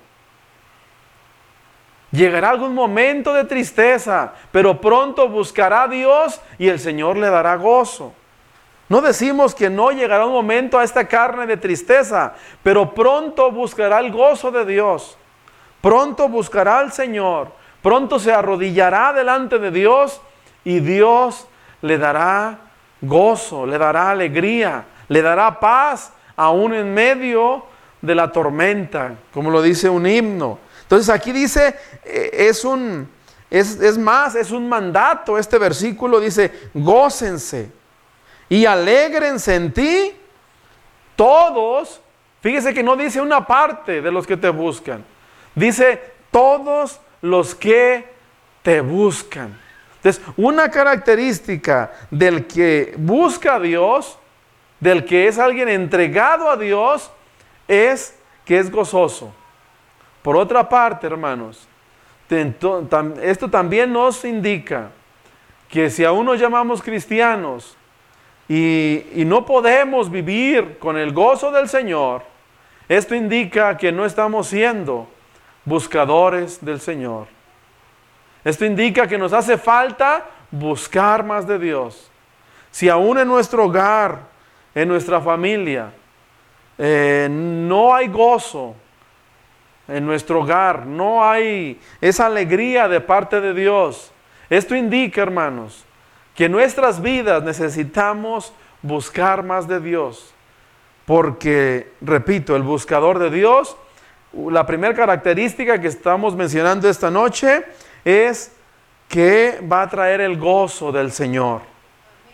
Llegará 2.10 2.50
algún 2.50 2.74
momento 2.74 3.34
de 3.34 3.44
tristeza, 3.44 4.32
pero 4.50 4.80
pronto 4.80 5.28
buscará 5.28 5.82
a 5.82 5.88
Dios 5.88 6.40
y 6.58 6.68
el 6.68 6.80
Señor 6.80 7.16
le 7.16 7.28
dará 7.28 7.56
gozo. 7.56 8.14
No 8.88 9.02
decimos 9.02 9.54
que 9.54 9.68
no 9.68 9.90
llegará 9.90 10.24
un 10.24 10.32
momento 10.32 10.78
a 10.78 10.84
esta 10.84 11.06
carne 11.06 11.46
de 11.46 11.58
tristeza, 11.58 12.32
pero 12.62 12.94
pronto 12.94 13.52
buscará 13.52 14.00
el 14.00 14.10
gozo 14.10 14.50
de 14.50 14.64
Dios. 14.64 15.18
Pronto 15.82 16.28
buscará 16.28 16.78
al 16.78 16.92
Señor. 16.92 17.52
Pronto 17.82 18.18
se 18.18 18.32
arrodillará 18.32 19.12
delante 19.12 19.58
de 19.58 19.70
Dios 19.70 20.22
y 20.64 20.80
Dios 20.80 21.46
le 21.82 21.98
dará 21.98 22.58
gozo, 23.02 23.66
le 23.66 23.76
dará 23.76 24.10
alegría, 24.10 24.84
le 25.08 25.20
dará 25.20 25.60
paz 25.60 26.12
aún 26.36 26.72
en 26.72 26.92
medio 26.92 27.64
de 28.00 28.14
la 28.14 28.32
tormenta, 28.32 29.14
como 29.32 29.50
lo 29.50 29.60
dice 29.60 29.90
un 29.90 30.06
himno. 30.06 30.58
Entonces 30.88 31.10
aquí 31.10 31.32
dice, 31.32 31.76
eh, 32.02 32.30
es 32.32 32.64
un, 32.64 33.06
es, 33.50 33.78
es 33.78 33.98
más, 33.98 34.34
es 34.34 34.50
un 34.50 34.66
mandato. 34.66 35.36
Este 35.36 35.58
versículo 35.58 36.18
dice, 36.18 36.50
gócense 36.72 37.70
y 38.48 38.64
alégrense 38.64 39.54
en 39.54 39.70
ti 39.70 40.12
todos. 41.14 42.00
Fíjese 42.40 42.72
que 42.72 42.82
no 42.82 42.96
dice 42.96 43.20
una 43.20 43.46
parte 43.46 44.00
de 44.00 44.10
los 44.10 44.26
que 44.26 44.38
te 44.38 44.48
buscan. 44.48 45.04
Dice 45.54 46.00
todos 46.30 46.98
los 47.20 47.54
que 47.54 48.08
te 48.62 48.80
buscan. 48.80 49.60
Entonces, 49.96 50.24
una 50.38 50.70
característica 50.70 51.92
del 52.10 52.46
que 52.46 52.94
busca 52.96 53.56
a 53.56 53.60
Dios, 53.60 54.16
del 54.80 55.04
que 55.04 55.28
es 55.28 55.38
alguien 55.38 55.68
entregado 55.68 56.48
a 56.48 56.56
Dios, 56.56 57.10
es 57.66 58.14
que 58.46 58.58
es 58.58 58.70
gozoso. 58.70 59.34
Por 60.22 60.36
otra 60.36 60.68
parte, 60.68 61.06
hermanos, 61.06 61.68
esto 62.30 63.48
también 63.50 63.92
nos 63.92 64.24
indica 64.24 64.90
que 65.68 65.90
si 65.90 66.04
aún 66.04 66.26
nos 66.26 66.40
llamamos 66.40 66.82
cristianos 66.82 67.76
y, 68.48 69.04
no 69.26 69.44
podemos 69.44 70.10
vivir 70.10 70.78
con 70.78 70.96
el 70.96 71.12
gozo 71.12 71.50
del 71.50 71.68
Señor, 71.68 72.22
esto 72.88 73.14
indica 73.14 73.76
que 73.76 73.92
no 73.92 74.04
estamos 74.06 74.48
siendo 74.48 75.06
buscadores 75.64 76.64
del 76.64 76.80
Señor. 76.80 77.26
Esto 78.44 78.64
indica 78.64 79.06
que 79.06 79.18
nos 79.18 79.34
hace 79.34 79.58
falta 79.58 80.24
buscar 80.50 81.24
más 81.24 81.46
de 81.46 81.58
Dios. 81.58 82.10
Si 82.70 82.88
aún 82.88 83.18
en 83.18 83.28
nuestro 83.28 83.66
hogar, 83.66 84.20
en 84.74 84.88
nuestra 84.88 85.20
familia, 85.20 85.92
eh, 86.78 87.28
no 87.30 87.94
hay 87.94 88.08
gozo, 88.08 88.74
en 89.88 90.06
nuestro 90.06 90.40
hogar 90.40 90.86
no 90.86 91.24
hay 91.24 91.80
esa 92.00 92.26
alegría 92.26 92.88
de 92.88 93.00
parte 93.00 93.40
de 93.40 93.54
Dios, 93.54 94.12
esto 94.50 94.74
indica, 94.74 95.22
hermanos, 95.22 95.84
que 96.34 96.44
en 96.44 96.52
nuestras 96.52 97.02
vidas 97.02 97.42
necesitamos 97.42 98.52
buscar 98.82 99.42
más 99.42 99.66
de 99.66 99.80
Dios. 99.80 100.32
Porque, 101.04 101.92
repito, 102.00 102.54
el 102.54 102.62
buscador 102.62 103.18
de 103.18 103.30
Dios, 103.30 103.76
la 104.32 104.66
primera 104.66 104.94
característica 104.94 105.80
que 105.80 105.88
estamos 105.88 106.36
mencionando 106.36 106.88
esta 106.88 107.10
noche 107.10 107.64
es 108.04 108.52
que 109.08 109.60
va 109.70 109.82
a 109.82 109.88
traer 109.88 110.20
el 110.20 110.38
gozo 110.38 110.92
del 110.92 111.12
Señor. 111.12 111.62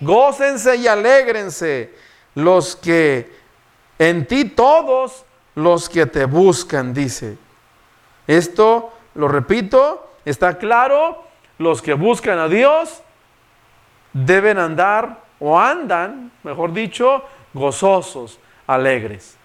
Gócense 0.01 0.77
y 0.77 0.87
alégrense 0.87 1.95
los 2.35 2.75
que 2.77 3.33
en 3.99 4.27
ti 4.27 4.45
todos 4.47 5.25
los 5.55 5.89
que 5.89 6.07
te 6.07 6.25
buscan, 6.25 6.93
dice. 6.93 7.39
Esto, 8.27 8.93
lo 9.15 9.29
repito, 9.29 10.11
está 10.25 10.59
claro, 10.59 11.25
los 11.59 11.83
que 11.83 11.95
buscan 11.95 12.39
a 12.39 12.49
Dios 12.49 13.03
deben 14.13 14.59
andar 14.59 15.19
o 15.39 15.59
andan, 15.59 16.33
mejor 16.43 16.73
dicho, 16.73 17.25
gozosos, 17.53 18.39
alegres. 18.67 19.37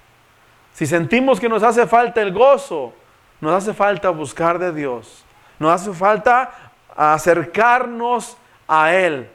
Si 0.74 0.86
sentimos 0.86 1.40
que 1.40 1.50
nos 1.50 1.64
hace 1.64 1.88
falta 1.88 2.22
el 2.22 2.32
gozo, 2.32 2.94
nos 3.42 3.54
hace 3.54 3.74
falta 3.74 4.10
buscar 4.10 4.60
de 4.60 4.72
Dios. 4.72 5.26
Nos 5.58 5.82
hace 5.82 5.94
falta 5.94 6.52
acercarnos 6.96 8.38
a 8.68 8.94
Él. 8.94 9.30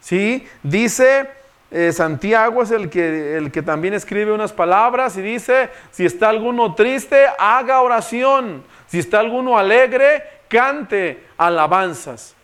¿Sí? 0.00 0.46
Dice 0.62 1.28
eh, 1.70 1.90
Santiago 1.90 2.62
es 2.62 2.70
el 2.70 2.90
que, 2.90 3.36
el 3.36 3.50
que 3.50 3.62
también 3.62 3.94
escribe 3.94 4.32
unas 4.32 4.52
palabras 4.52 5.16
y 5.16 5.22
dice, 5.22 5.70
si 5.90 6.04
está 6.04 6.28
alguno 6.28 6.74
triste, 6.74 7.26
haga 7.38 7.80
oración. 7.80 8.62
Si 8.92 8.98
está 8.98 9.20
alguno 9.20 9.56
alegre, 9.56 10.22
cante 10.48 11.24
alabanzas. 11.38 12.34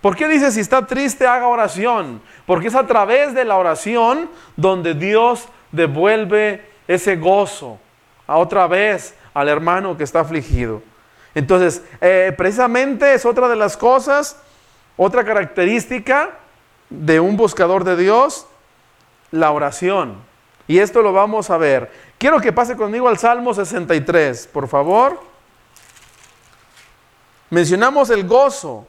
¿Por 0.00 0.16
qué 0.16 0.26
dice 0.26 0.50
si 0.50 0.60
está 0.60 0.86
triste, 0.86 1.26
haga 1.26 1.48
oración? 1.48 2.22
Porque 2.46 2.68
es 2.68 2.74
a 2.74 2.86
través 2.86 3.34
de 3.34 3.44
la 3.44 3.58
oración 3.58 4.30
donde 4.56 4.94
Dios 4.94 5.50
devuelve 5.70 6.66
ese 6.86 7.16
gozo 7.16 7.78
a 8.26 8.38
otra 8.38 8.66
vez 8.66 9.14
al 9.34 9.50
hermano 9.50 9.98
que 9.98 10.04
está 10.04 10.20
afligido. 10.20 10.80
Entonces, 11.34 11.82
eh, 12.00 12.32
precisamente 12.38 13.12
es 13.12 13.26
otra 13.26 13.46
de 13.46 13.56
las 13.56 13.76
cosas, 13.76 14.40
otra 14.96 15.24
característica 15.24 16.38
de 16.88 17.20
un 17.20 17.36
buscador 17.36 17.84
de 17.84 17.98
Dios, 17.98 18.46
la 19.30 19.50
oración. 19.50 20.16
Y 20.68 20.78
esto 20.78 21.02
lo 21.02 21.12
vamos 21.12 21.50
a 21.50 21.58
ver. 21.58 21.90
Quiero 22.16 22.40
que 22.40 22.54
pase 22.54 22.78
conmigo 22.78 23.08
al 23.08 23.18
Salmo 23.18 23.52
63, 23.52 24.46
por 24.46 24.68
favor. 24.68 25.28
Mencionamos 27.50 28.10
el 28.10 28.26
gozo, 28.26 28.86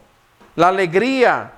la 0.56 0.68
alegría. 0.68 1.52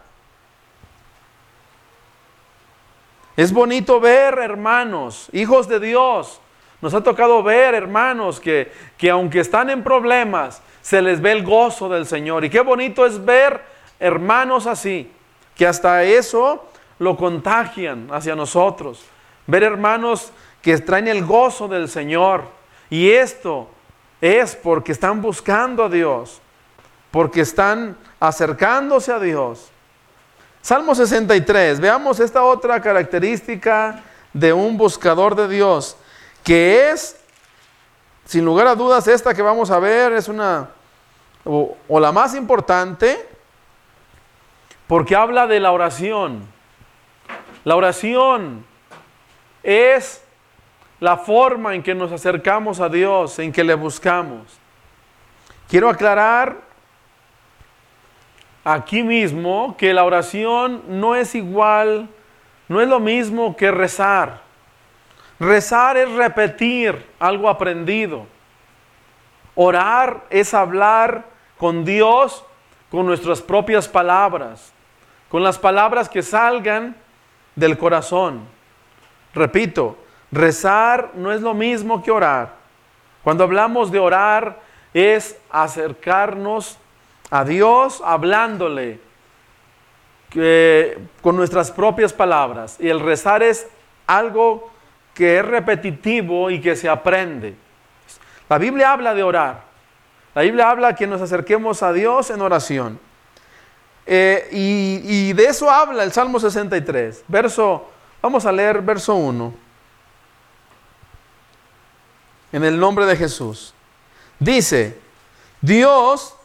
Es 3.37 3.53
bonito 3.53 3.99
ver, 4.01 4.39
hermanos, 4.39 5.29
hijos 5.33 5.69
de 5.69 5.81
Dios. 5.81 6.41
Nos 6.81 6.95
ha 6.95 7.03
tocado 7.03 7.43
ver, 7.43 7.75
hermanos, 7.75 8.41
que, 8.41 8.73
que 8.99 9.09
aunque 9.09 9.41
están 9.41 9.71
en 9.71 9.83
problemas, 9.83 10.61
se 10.83 11.01
les 11.01 11.21
ve 11.21 11.33
el 11.33 11.45
gozo 11.45 11.89
del 11.89 12.07
Señor. 12.07 12.45
Y 12.45 12.51
qué 12.51 12.61
bonito 12.61 13.07
es 13.07 13.25
ver 13.25 13.63
hermanos 14.03 14.67
así, 14.67 15.11
que 15.55 15.65
hasta 15.65 16.03
eso 16.03 16.67
lo 16.99 17.17
contagian 17.17 18.09
hacia 18.11 18.35
nosotros. 18.35 19.05
Ver 19.47 19.63
hermanos 19.63 20.33
que 20.61 20.77
traen 20.79 21.07
el 21.07 21.25
gozo 21.25 21.69
del 21.69 21.89
Señor. 21.89 22.43
Y 22.91 23.11
esto 23.11 23.69
es 24.21 24.57
porque 24.57 24.91
están 24.91 25.23
buscando 25.23 25.85
a 25.85 25.89
Dios, 25.89 26.42
porque 27.13 27.43
están 27.43 27.97
acercándose 28.19 29.13
a 29.13 29.21
Dios. 29.21 29.71
Salmo 30.61 30.97
63, 30.97 31.79
veamos 31.79 32.19
esta 32.19 32.43
otra 32.43 32.81
característica 32.81 34.03
de 34.33 34.53
un 34.53 34.77
buscador 34.77 35.37
de 35.37 35.47
Dios, 35.47 35.97
que 36.43 36.91
es 36.91 37.23
sin 38.25 38.45
lugar 38.45 38.67
a 38.67 38.75
dudas, 38.75 39.07
esta 39.09 39.35
que 39.35 39.43
vamos 39.43 39.71
a 39.71 39.79
ver 39.79 40.13
es 40.13 40.29
una, 40.29 40.71
o, 41.45 41.77
la 42.01 42.13
más 42.13 42.35
importante, 42.35 43.29
porque 44.87 45.15
habla 45.15 45.47
de 45.47 45.61
la 45.61 45.73
oración. 45.73 46.47
La 47.65 47.77
oración 47.77 48.65
es 49.63 50.25
la 51.01 51.17
forma 51.17 51.75
en 51.75 51.83
que 51.83 51.95
nos 51.95 52.13
acercamos 52.13 52.81
a 52.81 52.89
Dios, 52.89 53.39
en 53.39 53.53
que 53.53 53.65
le 53.65 53.75
buscamos. 53.75 54.59
Quiero 55.69 55.89
aclarar 55.89 56.72
aquí 58.65 59.03
mismo 59.03 59.77
que 59.77 59.93
la 59.93 60.05
oración 60.05 60.83
no 60.89 61.15
es 61.15 61.35
igual, 61.35 62.09
no 62.69 62.81
es 62.81 62.89
lo 62.89 63.01
mismo 63.01 63.57
que 63.57 63.71
rezar. 63.71 64.41
Rezar 65.39 65.97
es 65.97 66.11
repetir 66.13 67.07
algo 67.19 67.49
aprendido. 67.49 68.27
Orar 69.55 70.25
es 70.31 70.55
hablar 70.55 71.25
con 71.59 71.85
Dios 71.85 72.45
con 72.91 73.07
nuestras 73.07 73.41
propias 73.41 73.89
palabras, 73.89 74.73
con 75.31 75.43
las 75.43 75.59
palabras 75.59 76.09
que 76.11 76.23
salgan 76.23 76.95
del 77.57 77.79
corazón. 77.79 78.43
Repito, 79.35 79.97
rezar 80.31 81.11
no 81.15 81.33
es 81.33 81.41
lo 81.41 81.55
mismo 81.55 82.03
que 82.03 82.11
orar. 82.11 82.55
Cuando 83.25 83.45
hablamos 83.45 83.91
de 83.91 83.99
orar 83.99 84.61
es 84.93 85.41
acercarnos 85.51 86.79
a 87.33 87.47
Dios 87.47 88.03
hablándole 88.05 89.01
que, 90.29 90.99
con 91.23 91.35
nuestras 91.35 91.71
propias 91.71 92.13
palabras. 92.13 92.77
Y 92.79 92.91
el 92.91 93.01
rezar 93.01 93.43
es 93.43 93.67
algo 94.07 94.71
que 95.15 95.39
es 95.39 95.45
repetitivo 95.45 96.51
y 96.51 96.61
que 96.61 96.77
se 96.77 96.91
aprende. 96.91 97.57
La 98.51 98.59
Biblia 98.59 98.93
habla 98.93 99.15
de 99.15 99.23
orar. 99.23 99.63
La 100.35 100.43
Biblia 100.43 100.69
habla 100.69 100.95
que 100.95 101.07
nos 101.07 101.23
acerquemos 101.23 101.83
a 101.83 101.95
Dios 101.95 102.29
en 102.29 102.43
oración. 102.43 103.01
Eh, 104.05 104.49
y, 104.53 105.01
y 105.03 105.33
de 105.33 105.47
eso 105.47 105.71
habla 105.71 106.05
el 106.05 106.13
Salmo 106.13 106.39
63. 106.39 107.25
Verso, 107.29 107.89
vamos 108.21 108.45
a 108.45 108.53
leer 108.53 108.83
verso 108.83 109.15
1. 109.15 109.55
En 112.53 112.63
el 112.63 112.79
nombre 112.79 113.07
de 113.07 113.17
Jesús. 113.17 113.73
Dice, 114.39 114.99
Dios, 115.63 116.37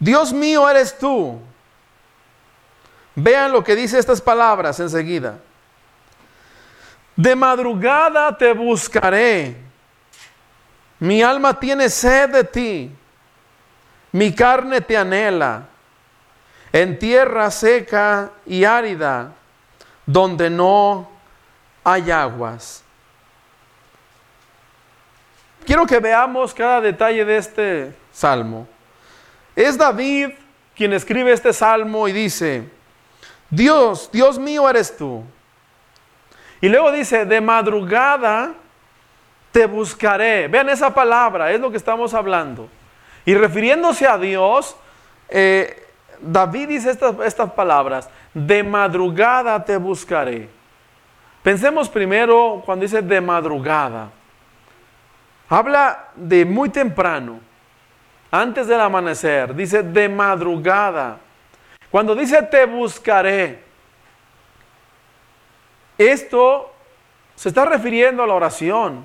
Dios 0.00 0.32
mío 0.32 0.68
eres 0.68 0.98
tú. 0.98 1.38
Vean 3.14 3.52
lo 3.52 3.62
que 3.62 3.76
dice 3.76 3.98
estas 3.98 4.20
palabras 4.20 4.80
enseguida. 4.80 5.38
De 7.14 7.36
madrugada 7.36 8.36
te 8.36 8.54
buscaré. 8.54 9.56
Mi 10.98 11.22
alma 11.22 11.58
tiene 11.58 11.90
sed 11.90 12.30
de 12.30 12.44
ti. 12.44 12.96
Mi 14.12 14.34
carne 14.34 14.80
te 14.80 14.96
anhela. 14.96 15.66
En 16.72 16.98
tierra 16.98 17.50
seca 17.50 18.30
y 18.46 18.64
árida, 18.64 19.32
donde 20.06 20.48
no 20.48 21.10
hay 21.84 22.10
aguas. 22.10 22.84
Quiero 25.66 25.84
que 25.84 25.98
veamos 25.98 26.54
cada 26.54 26.80
detalle 26.80 27.24
de 27.24 27.36
este 27.36 27.96
salmo. 28.12 28.66
Es 29.56 29.76
David 29.76 30.30
quien 30.74 30.92
escribe 30.92 31.32
este 31.32 31.52
salmo 31.52 32.08
y 32.08 32.12
dice, 32.12 32.68
Dios, 33.50 34.10
Dios 34.12 34.38
mío 34.38 34.68
eres 34.68 34.96
tú. 34.96 35.24
Y 36.60 36.68
luego 36.68 36.92
dice, 36.92 37.24
de 37.24 37.40
madrugada 37.40 38.54
te 39.52 39.66
buscaré. 39.66 40.48
Vean 40.48 40.68
esa 40.68 40.94
palabra, 40.94 41.50
es 41.52 41.60
lo 41.60 41.70
que 41.70 41.76
estamos 41.76 42.14
hablando. 42.14 42.68
Y 43.24 43.34
refiriéndose 43.34 44.06
a 44.06 44.18
Dios, 44.18 44.76
eh, 45.28 45.86
David 46.20 46.68
dice 46.68 46.90
estas, 46.90 47.14
estas 47.24 47.52
palabras, 47.52 48.08
de 48.34 48.62
madrugada 48.62 49.64
te 49.64 49.76
buscaré. 49.76 50.48
Pensemos 51.42 51.88
primero 51.88 52.62
cuando 52.64 52.84
dice 52.84 53.02
de 53.02 53.20
madrugada. 53.20 54.10
Habla 55.48 56.10
de 56.14 56.44
muy 56.44 56.68
temprano, 56.68 57.40
antes 58.30 58.66
del 58.66 58.80
amanecer, 58.80 59.54
dice 59.54 59.82
de 59.82 60.08
madrugada. 60.08 61.18
Cuando 61.90 62.14
dice 62.14 62.42
te 62.42 62.64
buscaré, 62.66 63.62
esto 65.98 66.72
se 67.34 67.48
está 67.48 67.64
refiriendo 67.64 68.22
a 68.22 68.26
la 68.26 68.34
oración. 68.34 69.04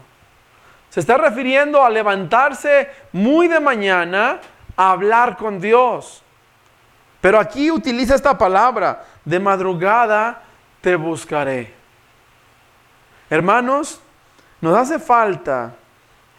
Se 0.89 0.99
está 0.99 1.17
refiriendo 1.17 1.83
a 1.83 1.89
levantarse 1.89 2.89
muy 3.11 3.47
de 3.47 3.59
mañana 3.59 4.39
a 4.77 4.91
hablar 4.91 5.35
con 5.35 5.59
Dios. 5.59 6.23
Pero 7.19 7.39
aquí 7.39 7.71
utiliza 7.71 8.15
esta 8.15 8.37
palabra, 8.37 9.03
de 9.25 9.39
madrugada 9.39 10.43
te 10.79 10.95
buscaré. 10.95 11.73
Hermanos, 13.29 13.99
nos 14.61 14.77
hace 14.77 14.99
falta 14.99 15.73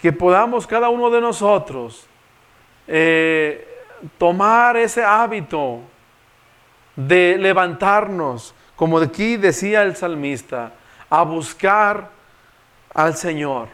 que 0.01 0.12
podamos 0.12 0.66
cada 0.66 0.88
uno 0.88 1.11
de 1.11 1.20
nosotros 1.20 2.07
eh, 2.87 3.66
tomar 4.18 4.77
ese 4.77 5.05
hábito 5.05 5.81
de 6.94 7.37
levantarnos, 7.38 8.55
como 8.75 8.99
aquí 8.99 9.37
decía 9.37 9.83
el 9.83 9.96
salmista, 9.96 10.72
a 11.09 11.22
buscar 11.22 12.11
al 12.94 13.14
Señor. 13.14 13.68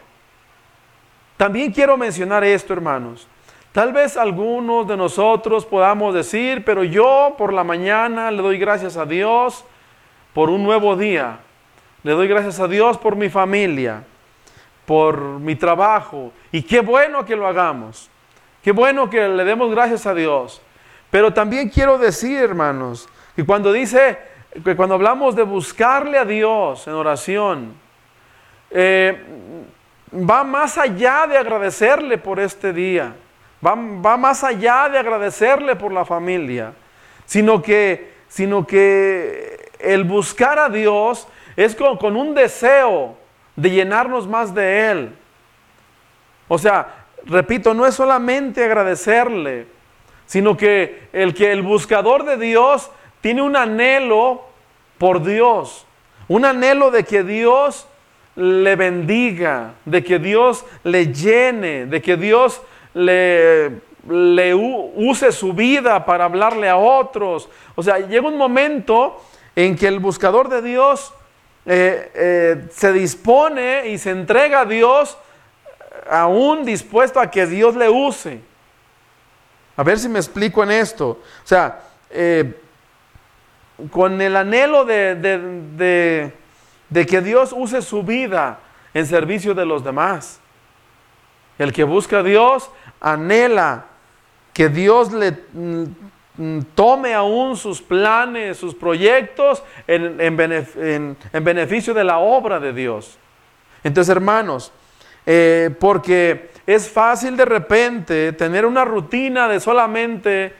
También 1.37 1.71
quiero 1.71 1.97
mencionar 1.97 2.43
esto, 2.43 2.73
hermanos. 2.73 3.27
Tal 3.71 3.91
vez 3.91 4.17
algunos 4.17 4.87
de 4.87 4.95
nosotros 4.95 5.65
podamos 5.65 6.13
decir, 6.13 6.63
pero 6.63 6.83
yo 6.83 7.33
por 7.37 7.51
la 7.51 7.63
mañana 7.63 8.29
le 8.29 8.41
doy 8.41 8.59
gracias 8.59 8.97
a 8.97 9.05
Dios 9.05 9.65
por 10.33 10.49
un 10.49 10.63
nuevo 10.63 10.95
día. 10.95 11.39
Le 12.03 12.11
doy 12.11 12.27
gracias 12.27 12.59
a 12.59 12.67
Dios 12.67 12.97
por 12.97 13.15
mi 13.15 13.29
familia, 13.29 14.03
por 14.85 15.21
mi 15.39 15.55
trabajo. 15.55 16.31
Y 16.51 16.61
qué 16.61 16.81
bueno 16.81 17.25
que 17.25 17.35
lo 17.35 17.47
hagamos. 17.47 18.11
Qué 18.63 18.71
bueno 18.71 19.09
que 19.09 19.27
le 19.27 19.43
demos 19.43 19.69
gracias 19.71 20.05
a 20.05 20.13
Dios. 20.13 20.61
Pero 21.11 21.33
también 21.33 21.69
quiero 21.69 21.97
decir, 21.97 22.39
hermanos, 22.39 23.09
que 23.35 23.45
cuando 23.45 23.73
dice, 23.73 24.17
que 24.63 24.75
cuando 24.75 24.95
hablamos 24.95 25.35
de 25.35 25.43
buscarle 25.43 26.17
a 26.17 26.25
Dios 26.25 26.87
en 26.87 26.93
oración, 26.93 27.73
eh, 28.71 29.21
va 30.13 30.43
más 30.45 30.77
allá 30.77 31.27
de 31.27 31.37
agradecerle 31.37 32.17
por 32.17 32.39
este 32.39 32.71
día, 32.71 33.13
va, 33.65 33.75
más 33.75 34.43
allá 34.45 34.87
de 34.89 34.97
agradecerle 34.97 35.75
por 35.75 35.91
la 35.91 36.05
familia, 36.05 36.73
sino 37.25 37.61
que, 37.61 38.13
sino 38.29 38.65
que 38.65 39.71
el 39.79 40.05
buscar 40.05 40.57
a 40.57 40.69
Dios 40.69 41.27
es 41.57 41.75
con, 41.75 41.97
con 41.97 42.15
un 42.15 42.33
deseo 42.33 43.17
de 43.57 43.69
llenarnos 43.69 44.27
más 44.27 44.55
de 44.55 44.89
Él. 44.89 45.15
O 46.47 46.57
sea, 46.57 47.02
repito, 47.25 47.73
no 47.73 47.85
es 47.85 47.95
solamente 47.95 48.63
agradecerle, 48.63 49.67
sino 50.25 50.57
que 50.57 51.07
el 51.13 51.33
que 51.33 51.51
el 51.51 51.61
buscador 51.61 52.25
de 52.25 52.37
Dios 52.37 52.89
tiene 53.21 53.41
un 53.41 53.55
anhelo 53.55 54.43
por 54.97 55.23
Dios, 55.23 55.85
un 56.27 56.45
anhelo 56.45 56.91
de 56.91 57.03
que 57.03 57.23
Dios 57.23 57.87
le 58.35 58.75
bendiga, 58.75 59.75
de 59.85 60.03
que 60.03 60.19
Dios 60.19 60.65
le 60.83 61.13
llene, 61.13 61.85
de 61.85 62.01
que 62.01 62.17
Dios 62.17 62.61
le, 62.93 63.81
use 64.55 65.31
su 65.31 65.53
vida 65.53 66.05
para 66.05 66.25
hablarle 66.25 66.69
a 66.69 66.77
otros. 66.77 67.49
O 67.75 67.83
sea, 67.83 67.99
llega 67.99 68.27
un 68.27 68.37
momento 68.37 69.21
en 69.55 69.75
que 69.75 69.87
el 69.87 69.99
buscador 69.99 70.49
de 70.49 70.61
Dios 70.61 71.13
eh, 71.65 72.11
eh, 72.15 72.67
se 72.71 72.91
dispone 72.91 73.87
y 73.89 73.97
se 73.97 74.09
entrega 74.09 74.61
a 74.61 74.65
Dios 74.65 75.17
aún 76.09 76.65
dispuesto 76.65 77.19
a 77.19 77.29
que 77.29 77.45
Dios 77.45 77.75
le 77.75 77.89
use. 77.89 78.41
A 79.75 79.83
ver 79.83 79.97
si 79.97 80.07
me 80.07 80.19
explico 80.19 80.63
en 80.63 80.71
esto. 80.71 81.07
O 81.09 81.47
sea, 81.47 81.81
eh, 82.09 82.59
con 83.91 84.21
el 84.21 84.35
anhelo 84.35 84.85
de, 84.85 86.31
que 86.91 87.21
Dios 87.21 87.53
use 87.55 87.81
su 87.81 88.03
vida 88.03 88.59
en 88.93 89.05
servicio 89.05 89.53
de 89.53 89.65
los 89.65 89.83
demás. 89.83 90.39
El 91.57 91.73
que 91.73 91.83
busca 91.83 92.19
a 92.19 92.23
Dios 92.23 92.69
anhela 92.99 93.85
que 94.53 94.69
Dios 94.69 95.11
le 95.11 95.31
mm, 95.53 96.61
tome 96.75 97.13
aún 97.13 97.57
sus 97.57 97.81
planes, 97.81 98.57
sus 98.57 98.75
proyectos 98.75 99.63
en, 99.87 100.19
en, 100.19 101.43
beneficio 101.43 101.93
de 101.93 102.03
la 102.03 102.19
obra 102.19 102.59
de 102.59 102.73
Dios. 102.73 103.17
Entonces, 103.83 104.11
hermanos, 104.11 104.71
eh, 105.25 105.75
porque 105.79 106.51
es 106.65 106.89
fácil 106.89 107.35
de 107.35 107.45
repente 107.45 108.33
tener 108.33 108.65
una 108.65 108.85
rutina 108.85 109.47
de 109.47 109.59
solamente 109.59 110.53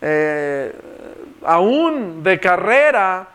eh, 0.00 0.72
aún 1.44 2.22
de 2.22 2.40
carrera, 2.40 3.28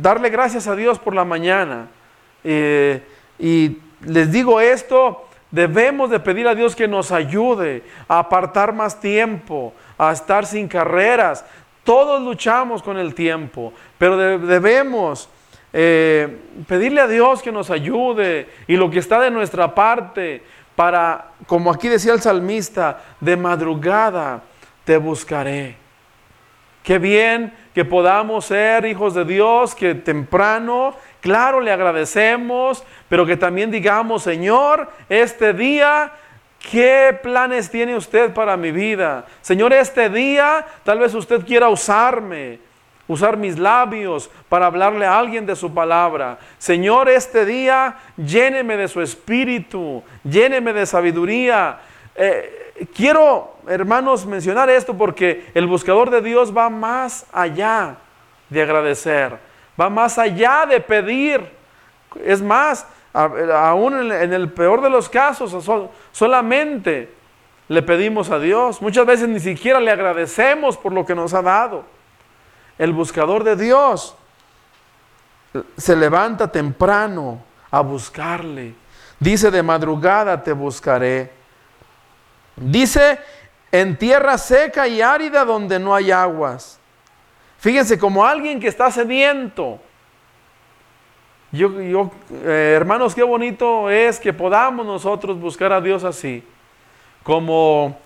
darle 0.00 0.30
gracias 0.30 0.66
a 0.66 0.76
Dios 0.76 0.98
por 0.98 1.14
la 1.14 1.24
mañana. 1.24 1.88
Eh, 2.44 3.02
y 3.38 3.78
les 4.06 4.30
digo 4.32 4.60
esto, 4.60 5.28
debemos 5.50 6.10
de 6.10 6.20
pedir 6.20 6.46
a 6.46 6.54
Dios 6.54 6.76
que 6.76 6.88
nos 6.88 7.10
ayude 7.12 7.82
a 8.06 8.20
apartar 8.20 8.72
más 8.72 9.00
tiempo, 9.00 9.72
a 9.96 10.12
estar 10.12 10.46
sin 10.46 10.68
carreras. 10.68 11.44
Todos 11.84 12.22
luchamos 12.22 12.82
con 12.82 12.98
el 12.98 13.14
tiempo, 13.14 13.72
pero 13.96 14.16
debemos 14.38 15.28
eh, 15.72 16.38
pedirle 16.66 17.00
a 17.00 17.06
Dios 17.06 17.42
que 17.42 17.52
nos 17.52 17.70
ayude 17.70 18.48
y 18.66 18.76
lo 18.76 18.90
que 18.90 18.98
está 18.98 19.20
de 19.20 19.30
nuestra 19.30 19.74
parte 19.74 20.42
para, 20.74 21.32
como 21.46 21.70
aquí 21.70 21.88
decía 21.88 22.12
el 22.12 22.20
salmista, 22.20 23.02
de 23.20 23.36
madrugada 23.36 24.42
te 24.84 24.96
buscaré. 24.96 25.76
Qué 26.82 26.98
bien 26.98 27.52
que 27.74 27.84
podamos 27.84 28.46
ser 28.46 28.86
hijos 28.86 29.12
de 29.12 29.24
Dios, 29.24 29.74
que 29.74 29.94
temprano, 29.94 30.94
claro, 31.20 31.60
le 31.60 31.70
agradecemos, 31.70 32.82
pero 33.08 33.26
que 33.26 33.36
también 33.36 33.70
digamos, 33.70 34.22
Señor, 34.22 34.90
este 35.08 35.52
día, 35.52 36.12
¿qué 36.70 37.18
planes 37.22 37.70
tiene 37.70 37.94
usted 37.94 38.32
para 38.32 38.56
mi 38.56 38.72
vida? 38.72 39.26
Señor, 39.42 39.72
este 39.74 40.08
día 40.08 40.64
tal 40.82 41.00
vez 41.00 41.12
usted 41.12 41.44
quiera 41.44 41.68
usarme, 41.68 42.58
usar 43.08 43.36
mis 43.36 43.58
labios 43.58 44.30
para 44.48 44.66
hablarle 44.66 45.06
a 45.06 45.18
alguien 45.18 45.46
de 45.46 45.56
su 45.56 45.72
palabra. 45.72 46.38
Señor, 46.58 47.08
este 47.08 47.44
día 47.44 47.96
lléneme 48.16 48.76
de 48.76 48.86
su 48.86 49.00
espíritu, 49.00 50.02
lléneme 50.22 50.72
de 50.72 50.86
sabiduría. 50.86 51.78
Eh, 52.14 52.86
quiero, 52.94 53.56
hermanos, 53.66 54.26
mencionar 54.26 54.70
esto 54.70 54.96
porque 54.96 55.46
el 55.54 55.66
buscador 55.66 56.10
de 56.10 56.20
Dios 56.20 56.56
va 56.56 56.68
más 56.68 57.26
allá 57.32 57.96
de 58.50 58.62
agradecer, 58.62 59.36
va 59.80 59.88
más 59.88 60.18
allá 60.18 60.66
de 60.68 60.80
pedir. 60.80 61.40
Es 62.22 62.42
más, 62.42 62.86
aún 63.12 64.12
en 64.12 64.32
el 64.32 64.50
peor 64.52 64.82
de 64.82 64.90
los 64.90 65.08
casos, 65.08 65.56
solamente 66.12 67.12
le 67.68 67.82
pedimos 67.82 68.30
a 68.30 68.38
Dios. 68.38 68.82
Muchas 68.82 69.06
veces 69.06 69.28
ni 69.28 69.40
siquiera 69.40 69.80
le 69.80 69.90
agradecemos 69.90 70.76
por 70.76 70.92
lo 70.92 71.06
que 71.06 71.14
nos 71.14 71.32
ha 71.34 71.42
dado. 71.42 71.97
El 72.78 72.92
buscador 72.92 73.44
de 73.44 73.56
Dios 73.56 74.14
se 75.76 75.96
levanta 75.96 76.50
temprano 76.50 77.42
a 77.70 77.80
buscarle. 77.80 78.74
Dice, 79.18 79.50
de 79.50 79.62
madrugada 79.62 80.42
te 80.42 80.52
buscaré. 80.52 81.32
Dice, 82.56 83.18
en 83.72 83.96
tierra 83.96 84.38
seca 84.38 84.86
y 84.86 85.02
árida 85.02 85.44
donde 85.44 85.78
no 85.78 85.94
hay 85.94 86.10
aguas. 86.10 86.78
Fíjense, 87.58 87.98
como 87.98 88.24
alguien 88.24 88.60
que 88.60 88.68
está 88.68 88.90
sediento. 88.90 89.80
Yo, 91.50 91.80
yo 91.80 92.10
eh, 92.44 92.74
hermanos, 92.76 93.14
qué 93.14 93.22
bonito 93.22 93.90
es 93.90 94.20
que 94.20 94.32
podamos 94.32 94.86
nosotros 94.86 95.40
buscar 95.40 95.72
a 95.72 95.80
Dios 95.80 96.04
así. 96.04 96.44
Como, 97.22 97.98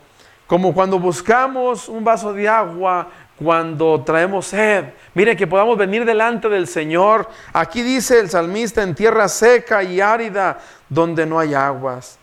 como 0.46 0.72
cuando 0.72 0.98
buscamos 0.98 1.88
un 1.88 2.04
vaso 2.04 2.32
de 2.32 2.48
agua, 2.48 3.08
cuando 3.42 4.02
traemos 4.04 4.46
sed. 4.46 4.86
Mire 5.14 5.36
que 5.36 5.46
podamos 5.46 5.76
venir 5.76 6.04
delante 6.04 6.48
del 6.48 6.66
Señor. 6.66 7.28
Aquí 7.52 7.82
dice 7.82 8.20
el 8.20 8.30
salmista, 8.30 8.82
en 8.82 8.94
tierra 8.94 9.28
seca 9.28 9.82
y 9.82 10.00
árida, 10.00 10.58
donde 10.88 11.26
no 11.26 11.38
hay 11.38 11.54
aguas. 11.54 12.18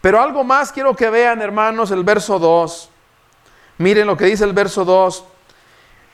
Pero 0.00 0.20
algo 0.20 0.44
más 0.44 0.72
quiero 0.72 0.94
que 0.94 1.10
vean, 1.10 1.42
hermanos, 1.42 1.90
el 1.90 2.04
verso 2.04 2.38
2. 2.38 2.90
Miren 3.78 4.06
lo 4.06 4.16
que 4.16 4.26
dice 4.26 4.44
el 4.44 4.52
verso 4.52 4.84
2. 4.84 5.24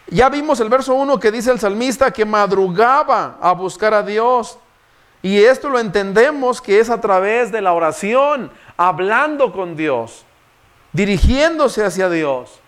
Ya 0.08 0.28
vimos 0.28 0.60
el 0.60 0.68
verso 0.68 0.94
1 0.94 1.20
que 1.20 1.30
dice 1.30 1.50
el 1.50 1.60
salmista 1.60 2.10
que 2.10 2.24
madrugaba 2.24 3.38
a 3.40 3.52
buscar 3.52 3.94
a 3.94 4.02
Dios. 4.02 4.58
Y 5.22 5.38
esto 5.44 5.68
lo 5.68 5.78
entendemos 5.78 6.60
que 6.60 6.80
es 6.80 6.90
a 6.90 7.00
través 7.00 7.52
de 7.52 7.60
la 7.60 7.72
oración, 7.72 8.50
hablando 8.76 9.52
con 9.52 9.76
Dios, 9.76 10.24
dirigiéndose 10.92 11.84
hacia 11.84 12.08
Dios. 12.08 12.61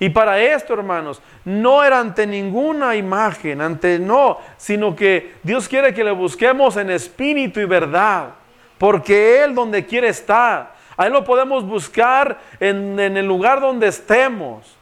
Y 0.00 0.10
para 0.10 0.40
esto, 0.40 0.74
hermanos, 0.74 1.20
no 1.44 1.82
era 1.82 1.98
ante 1.98 2.26
ninguna 2.26 2.94
imagen, 2.94 3.60
ante 3.60 3.98
no, 3.98 4.38
sino 4.56 4.94
que 4.94 5.34
Dios 5.42 5.68
quiere 5.68 5.92
que 5.92 6.04
le 6.04 6.12
busquemos 6.12 6.76
en 6.76 6.90
espíritu 6.90 7.58
y 7.58 7.64
verdad, 7.64 8.30
porque 8.78 9.42
Él 9.42 9.54
donde 9.54 9.84
quiere 9.84 10.08
estar. 10.08 10.74
Ahí 10.96 11.10
lo 11.10 11.24
podemos 11.24 11.64
buscar 11.64 12.38
en, 12.60 12.98
en 12.98 13.16
el 13.16 13.26
lugar 13.26 13.60
donde 13.60 13.88
estemos, 13.88 14.76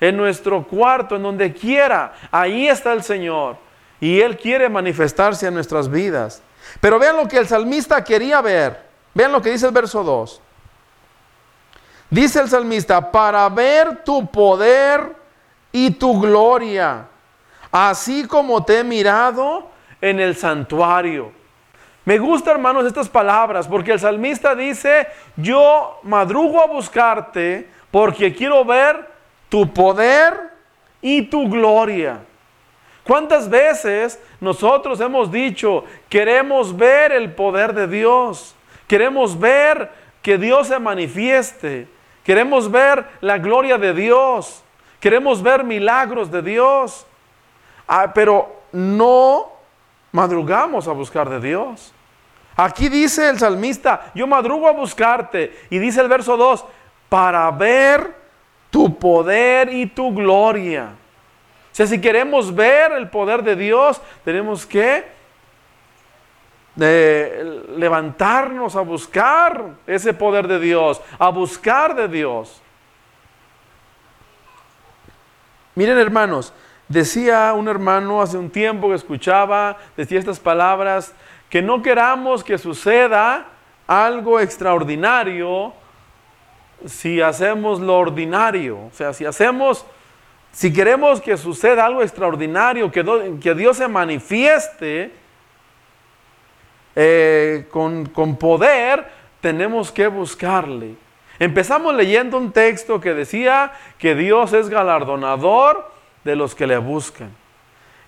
en 0.00 0.16
nuestro 0.16 0.66
cuarto, 0.66 1.16
en 1.16 1.22
donde 1.22 1.52
quiera. 1.52 2.14
Ahí 2.30 2.66
está 2.66 2.92
el 2.92 3.02
Señor. 3.02 3.56
Y 4.00 4.20
Él 4.20 4.36
quiere 4.36 4.68
manifestarse 4.68 5.46
en 5.46 5.54
nuestras 5.54 5.90
vidas. 5.90 6.42
Pero 6.80 6.98
vean 6.98 7.16
lo 7.16 7.28
que 7.28 7.38
el 7.38 7.46
salmista 7.46 8.02
quería 8.02 8.40
ver. 8.40 8.82
Vean 9.14 9.32
lo 9.32 9.40
que 9.40 9.50
dice 9.50 9.66
el 9.66 9.72
verso 9.72 10.02
2. 10.02 10.40
Dice 12.12 12.40
el 12.40 12.48
salmista, 12.50 13.10
para 13.10 13.48
ver 13.48 14.04
tu 14.04 14.26
poder 14.26 15.16
y 15.72 15.92
tu 15.92 16.20
gloria, 16.20 17.06
así 17.70 18.26
como 18.26 18.62
te 18.62 18.80
he 18.80 18.84
mirado 18.84 19.70
en 19.98 20.20
el 20.20 20.36
santuario. 20.36 21.32
Me 22.04 22.18
gusta, 22.18 22.50
hermanos, 22.50 22.84
estas 22.84 23.08
palabras, 23.08 23.66
porque 23.66 23.92
el 23.92 23.98
salmista 23.98 24.54
dice, 24.54 25.06
yo 25.36 26.00
madrugo 26.02 26.62
a 26.62 26.66
buscarte 26.66 27.70
porque 27.90 28.34
quiero 28.34 28.62
ver 28.62 29.08
tu 29.48 29.72
poder 29.72 30.34
y 31.00 31.22
tu 31.22 31.48
gloria. 31.48 32.18
¿Cuántas 33.04 33.48
veces 33.48 34.20
nosotros 34.38 35.00
hemos 35.00 35.32
dicho, 35.32 35.86
queremos 36.10 36.76
ver 36.76 37.10
el 37.10 37.32
poder 37.32 37.72
de 37.72 37.88
Dios? 37.88 38.54
Queremos 38.86 39.40
ver 39.40 39.90
que 40.20 40.36
Dios 40.36 40.68
se 40.68 40.78
manifieste. 40.78 41.88
Queremos 42.24 42.70
ver 42.70 43.04
la 43.20 43.38
gloria 43.38 43.78
de 43.78 43.92
Dios. 43.92 44.62
Queremos 45.00 45.42
ver 45.42 45.64
milagros 45.64 46.30
de 46.30 46.42
Dios. 46.42 47.06
Ah, 47.88 48.12
pero 48.14 48.62
no 48.72 49.52
madrugamos 50.12 50.86
a 50.86 50.92
buscar 50.92 51.28
de 51.28 51.40
Dios. 51.40 51.92
Aquí 52.56 52.88
dice 52.88 53.28
el 53.28 53.38
salmista, 53.38 54.12
yo 54.14 54.26
madrugo 54.26 54.68
a 54.68 54.72
buscarte. 54.72 55.66
Y 55.70 55.78
dice 55.78 56.00
el 56.00 56.08
verso 56.08 56.36
2, 56.36 56.64
para 57.08 57.50
ver 57.50 58.14
tu 58.70 58.98
poder 58.98 59.72
y 59.72 59.86
tu 59.86 60.14
gloria. 60.14 60.90
O 61.72 61.74
sea, 61.74 61.86
si 61.86 62.00
queremos 62.00 62.54
ver 62.54 62.92
el 62.92 63.08
poder 63.08 63.42
de 63.42 63.56
Dios, 63.56 64.00
tenemos 64.24 64.66
que 64.66 65.04
de 66.74 67.64
levantarnos 67.76 68.76
a 68.76 68.80
buscar 68.80 69.74
ese 69.86 70.14
poder 70.14 70.48
de 70.48 70.58
Dios, 70.58 71.00
a 71.18 71.28
buscar 71.28 71.94
de 71.94 72.08
Dios. 72.08 72.62
Miren 75.74 75.98
hermanos, 75.98 76.52
decía 76.88 77.52
un 77.54 77.68
hermano 77.68 78.22
hace 78.22 78.36
un 78.36 78.50
tiempo 78.50 78.88
que 78.88 78.94
escuchaba, 78.94 79.78
decía 79.96 80.18
estas 80.18 80.40
palabras, 80.40 81.14
que 81.48 81.62
no 81.62 81.82
queramos 81.82 82.44
que 82.44 82.58
suceda 82.58 83.46
algo 83.86 84.40
extraordinario 84.40 85.74
si 86.86 87.20
hacemos 87.20 87.80
lo 87.80 87.96
ordinario. 87.98 88.78
O 88.86 88.90
sea, 88.92 89.12
si 89.12 89.24
hacemos, 89.24 89.84
si 90.52 90.72
queremos 90.72 91.20
que 91.20 91.36
suceda 91.36 91.86
algo 91.86 92.02
extraordinario, 92.02 92.90
que, 92.90 93.38
que 93.40 93.54
Dios 93.54 93.76
se 93.76 93.88
manifieste, 93.88 95.12
eh, 96.94 97.66
con, 97.70 98.06
con 98.06 98.36
poder, 98.36 99.06
tenemos 99.40 99.90
que 99.90 100.06
buscarle. 100.08 100.94
Empezamos 101.38 101.94
leyendo 101.94 102.36
un 102.38 102.52
texto 102.52 103.00
que 103.00 103.14
decía 103.14 103.72
que 103.98 104.14
Dios 104.14 104.52
es 104.52 104.68
galardonador 104.68 105.90
de 106.24 106.36
los 106.36 106.54
que 106.54 106.66
le 106.66 106.78
buscan. 106.78 107.30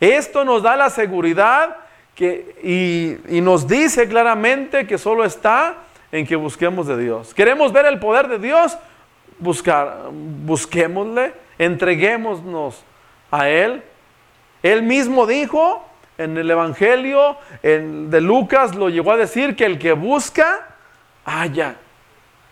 Esto 0.01 0.45
nos 0.45 0.63
da 0.63 0.77
la 0.77 0.91
seguridad 0.91 1.77
que, 2.15 2.57
y, 2.63 3.37
y, 3.37 3.41
nos 3.41 3.67
dice 3.67 4.09
claramente 4.09 4.87
que 4.87 4.99
solo 4.99 5.25
está 5.25 5.79
en 6.13 6.27
que 6.27 6.37
busquemos 6.37 6.87
de 6.87 6.97
Dios. 6.97 7.35
¿Queremos 7.35 7.73
ver 7.73 7.87
el 7.87 7.99
poder 7.99 8.29
de 8.29 8.39
Dios? 8.39 8.79
Buscar, 9.39 10.11
busquémosle, 10.13 11.35
entreguémonos 11.59 12.85
a 13.31 13.49
Él. 13.49 13.83
Él 14.63 14.83
mismo 14.83 15.27
dijo 15.27 15.85
en 16.19 16.37
el 16.37 16.51
Evangelio 16.51 17.37
de 17.63 18.21
Lucas 18.21 18.75
lo 18.75 18.89
llegó 18.89 19.13
a 19.13 19.17
decir 19.17 19.57
que 19.57 19.65
el 19.65 19.79
que 19.79 19.93
busca, 19.93 20.69
haya. 21.25 21.77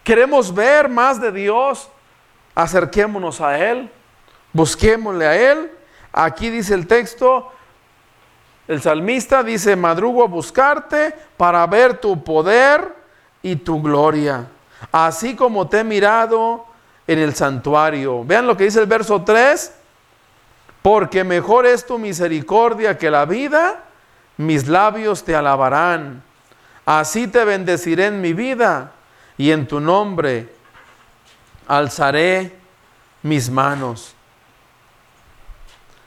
Queremos 0.03 0.55
ver 0.55 0.89
más 0.89 1.21
de 1.21 1.31
Dios, 1.31 1.89
acerquémonos 2.55 3.41
a 3.41 3.59
Él, 3.59 3.91
busquémosle 4.53 5.27
a 5.27 5.53
Él. 5.53 5.71
Aquí 6.13 6.51
dice 6.51 6.75
el 6.75 6.87
texto, 6.87 7.53
el 8.69 8.83
salmista 8.83 9.43
dice, 9.43 9.77
madrugo 9.77 10.25
a 10.25 10.29
buscarte 10.29 11.15
para 11.37 11.67
ver 11.67 11.99
tu 11.99 12.23
poder 12.23 12.95
y 13.43 13.57
tu 13.57 13.81
gloria, 13.81 14.47
así 14.91 15.37
como 15.37 15.69
te 15.69 15.81
he 15.81 15.85
mirado 15.85 16.67
en 17.07 17.19
el 17.19 17.35
santuario. 17.35 18.25
Vean 18.25 18.47
lo 18.47 18.57
que 18.57 18.65
dice 18.65 18.81
el 18.81 18.87
verso 18.87 19.23
3 19.23 19.73
porque 20.83 21.23
mejor 21.23 21.65
es 21.65 21.87
tu 21.87 21.99
misericordia 21.99 22.99
que 22.99 23.11
la 23.11 23.25
vida, 23.25 23.85
mis 24.37 24.67
labios 24.67 25.25
te 25.25 25.35
alabarán. 25.37 26.23
Así 26.85 27.29
te 27.29 27.45
bendeciré 27.45 28.07
en 28.07 28.21
mi 28.21 28.33
vida 28.33 28.93
y 29.39 29.53
en 29.53 29.69
tu 29.69 29.79
nombre 29.79 30.49
alzaré 31.69 32.53
mis 33.23 33.49
manos. 33.49 34.17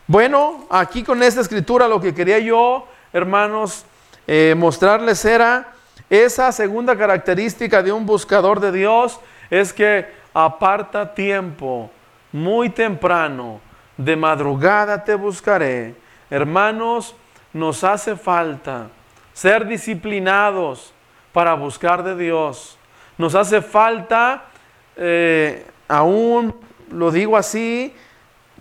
Bueno, 0.07 0.67
aquí 0.69 1.03
con 1.03 1.23
esta 1.23 1.41
escritura 1.41 1.87
lo 1.87 2.01
que 2.01 2.13
quería 2.13 2.37
yo, 2.39 2.85
hermanos, 3.13 3.85
eh, 4.27 4.53
mostrarles 4.57 5.23
era 5.23 5.73
esa 6.09 6.51
segunda 6.51 6.97
característica 6.97 7.81
de 7.81 7.93
un 7.93 8.05
buscador 8.05 8.59
de 8.59 8.73
Dios, 8.73 9.19
es 9.49 9.71
que 9.71 10.05
aparta 10.33 11.15
tiempo 11.15 11.89
muy 12.33 12.69
temprano 12.69 13.61
de 13.97 14.15
madrugada 14.15 15.03
te 15.03 15.15
buscaré. 15.15 15.95
Hermanos, 16.29 17.15
nos 17.53 17.83
hace 17.83 18.15
falta 18.15 18.89
ser 19.33 19.65
disciplinados 19.65 20.93
para 21.31 21.53
buscar 21.53 22.03
de 22.03 22.15
Dios. 22.15 22.77
Nos 23.17 23.35
hace 23.35 23.61
falta, 23.61 24.45
eh, 24.95 25.65
aún 25.87 26.55
lo 26.91 27.11
digo 27.11 27.37
así, 27.37 27.93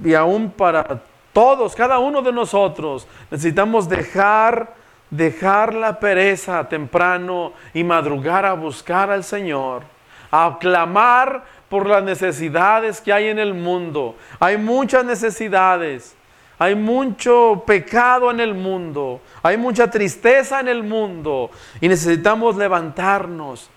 y 0.03 0.15
aún 0.15 0.51
para 0.51 1.03
todos, 1.33 1.75
cada 1.75 1.99
uno 1.99 2.23
de 2.23 2.33
nosotros, 2.33 3.07
necesitamos 3.31 3.89
dejar, 3.89 4.75
dejar 5.11 5.75
la 5.75 5.99
pereza 5.99 6.69
temprano 6.69 7.53
y 7.73 7.85
madrugar 7.85 8.45
a 8.47 8.55
buscar 8.55 9.11
al 9.11 9.25
Señor, 9.25 9.83
a 10.31 10.57
clamar 10.61 11.45
por 11.75 11.89
las 11.89 12.05
necesidades 12.05 13.01
que 13.01 13.13
hay 13.13 13.27
en 13.27 13.41
el 13.41 13.53
mundo. 13.53 14.15
Hay 14.39 14.57
muchas 14.57 15.05
necesidades. 15.05 16.15
Hay 16.57 16.77
mucho 16.77 17.65
pecado 17.67 18.31
en 18.31 18.39
el 18.39 18.55
mundo. 18.55 19.21
Hay 19.43 19.57
mucha 19.57 19.91
tristeza 19.91 20.61
en 20.61 20.69
el 20.69 20.85
mundo. 20.85 21.51
Y 21.81 21.89
necesitamos 21.89 22.55
levantarnos. 22.55 23.71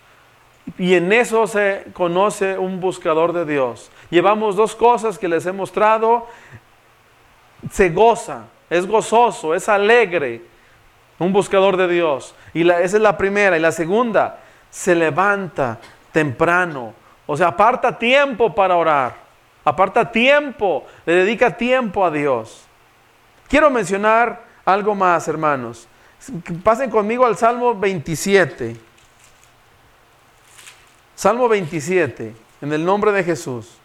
Y 0.78 0.94
en 0.94 1.12
eso 1.12 1.48
se 1.48 1.86
conoce 1.92 2.56
un 2.56 2.78
buscador 2.78 3.32
de 3.32 3.44
Dios. 3.44 3.90
Llevamos 4.10 4.54
dos 4.54 4.76
cosas 4.76 5.18
que 5.18 5.26
les 5.26 5.44
he 5.46 5.50
mostrado. 5.50 6.28
Se 7.68 7.90
goza, 7.90 8.44
es 8.70 8.86
gozoso, 8.86 9.56
es 9.56 9.68
alegre. 9.68 10.42
Un 11.18 11.32
buscador 11.32 11.76
de 11.76 11.88
Dios. 11.88 12.32
Y 12.54 12.62
esa 12.62 12.84
es 12.84 13.02
la 13.02 13.18
primera. 13.18 13.56
Y 13.56 13.60
la 13.60 13.72
segunda, 13.72 14.38
se 14.70 14.94
levanta 14.94 15.80
temprano. 16.12 16.94
O 17.30 17.36
sea, 17.36 17.48
aparta 17.48 17.98
tiempo 17.98 18.54
para 18.54 18.74
orar. 18.74 19.14
Aparta 19.62 20.10
tiempo, 20.10 20.86
le 21.04 21.12
dedica 21.12 21.54
tiempo 21.54 22.02
a 22.02 22.10
Dios. 22.10 22.64
Quiero 23.48 23.70
mencionar 23.70 24.42
algo 24.64 24.94
más, 24.94 25.28
hermanos. 25.28 25.86
Pasen 26.64 26.88
conmigo 26.88 27.26
al 27.26 27.36
Salmo 27.36 27.74
27. 27.74 28.76
Salmo 31.14 31.50
27, 31.50 32.34
en 32.62 32.72
el 32.72 32.82
nombre 32.82 33.12
de 33.12 33.22
Jesús. 33.22 33.76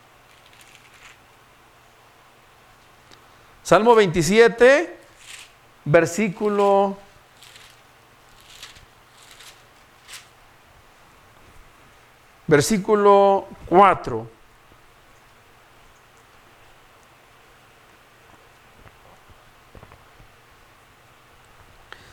Salmo 3.62 3.94
27, 3.94 4.98
versículo 5.84 6.98
versículo 12.54 13.48
4. 13.66 14.28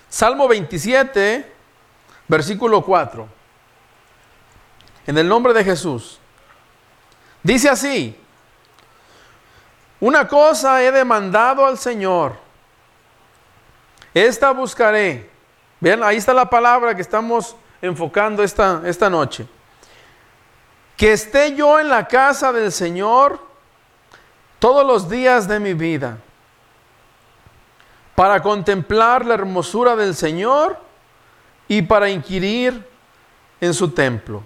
Salmo 0.08 0.48
27, 0.48 1.52
versículo 2.26 2.82
4. 2.82 3.28
En 5.08 5.18
el 5.18 5.28
nombre 5.28 5.52
de 5.52 5.62
Jesús. 5.62 6.18
Dice 7.42 7.68
así, 7.68 8.18
una 10.00 10.26
cosa 10.26 10.82
he 10.82 10.90
demandado 10.90 11.66
al 11.66 11.76
Señor, 11.76 12.36
esta 14.14 14.52
buscaré. 14.52 15.28
Vean, 15.80 16.02
ahí 16.02 16.16
está 16.16 16.32
la 16.32 16.48
palabra 16.48 16.94
que 16.94 17.02
estamos 17.02 17.54
enfocando 17.82 18.42
esta, 18.42 18.80
esta 18.86 19.10
noche. 19.10 19.46
Que 21.00 21.14
esté 21.14 21.54
yo 21.56 21.80
en 21.80 21.88
la 21.88 22.06
casa 22.06 22.52
del 22.52 22.70
Señor 22.70 23.40
todos 24.58 24.86
los 24.86 25.08
días 25.08 25.48
de 25.48 25.58
mi 25.58 25.72
vida 25.72 26.18
para 28.14 28.42
contemplar 28.42 29.24
la 29.24 29.32
hermosura 29.32 29.96
del 29.96 30.14
Señor 30.14 30.78
y 31.66 31.80
para 31.80 32.10
inquirir 32.10 32.86
en 33.62 33.72
su 33.72 33.88
templo. 33.92 34.42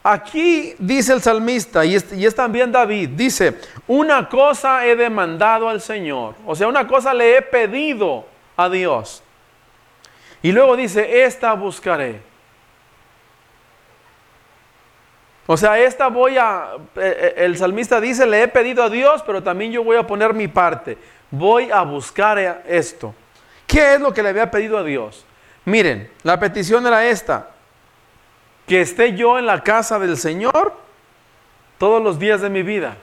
Aquí 0.00 0.76
dice 0.78 1.14
el 1.14 1.22
salmista, 1.22 1.84
y 1.84 1.96
es, 1.96 2.34
también 2.36 2.70
David, 2.70 3.08
dice, 3.16 3.58
una 3.88 4.28
cosa 4.28 4.86
he 4.86 4.94
demandado 4.94 5.68
al 5.68 5.80
Señor, 5.80 6.36
o 6.46 6.54
sea, 6.54 6.68
una 6.68 6.86
cosa 6.86 7.12
le 7.12 7.36
he 7.36 7.42
pedido 7.42 8.26
a 8.56 8.68
Dios. 8.68 9.24
Y 10.40 10.52
luego 10.52 10.76
dice, 10.76 11.24
esta 11.24 11.52
buscaré. 11.54 12.33
O 15.46 15.56
sea, 15.56 15.78
esta 15.78 16.08
voy 16.08 16.38
a, 16.38 16.70
eh, 16.96 17.00
eh, 17.02 17.34
el 17.38 17.56
salmista 17.56 18.00
dice, 18.00 18.26
le 18.26 18.42
he 18.42 18.48
pedido 18.48 18.82
a 18.82 18.88
Dios, 18.88 19.22
pero 19.26 19.42
también 19.42 19.72
yo 19.72 19.84
voy 19.84 19.96
a 19.96 20.06
poner 20.06 20.32
mi 20.32 20.48
parte 20.48 20.96
voy 21.38 21.70
a 21.70 21.82
buscar 21.82 22.62
esto. 22.66 23.14
¿Qué 23.66 23.94
es 23.94 24.00
lo 24.00 24.12
que 24.12 24.22
le 24.22 24.30
había 24.30 24.50
pedido 24.50 24.78
a 24.78 24.84
Dios? 24.84 25.24
Miren, 25.64 26.10
la 26.22 26.38
petición 26.38 26.86
era 26.86 27.06
esta, 27.06 27.50
que 28.66 28.80
esté 28.80 29.14
yo 29.14 29.38
en 29.38 29.46
la 29.46 29.62
casa 29.62 29.98
del 29.98 30.16
Señor 30.16 30.74
todos 31.78 32.02
los 32.02 32.18
días 32.18 32.40
de 32.40 32.50
mi 32.50 32.62
vida. 32.62 32.96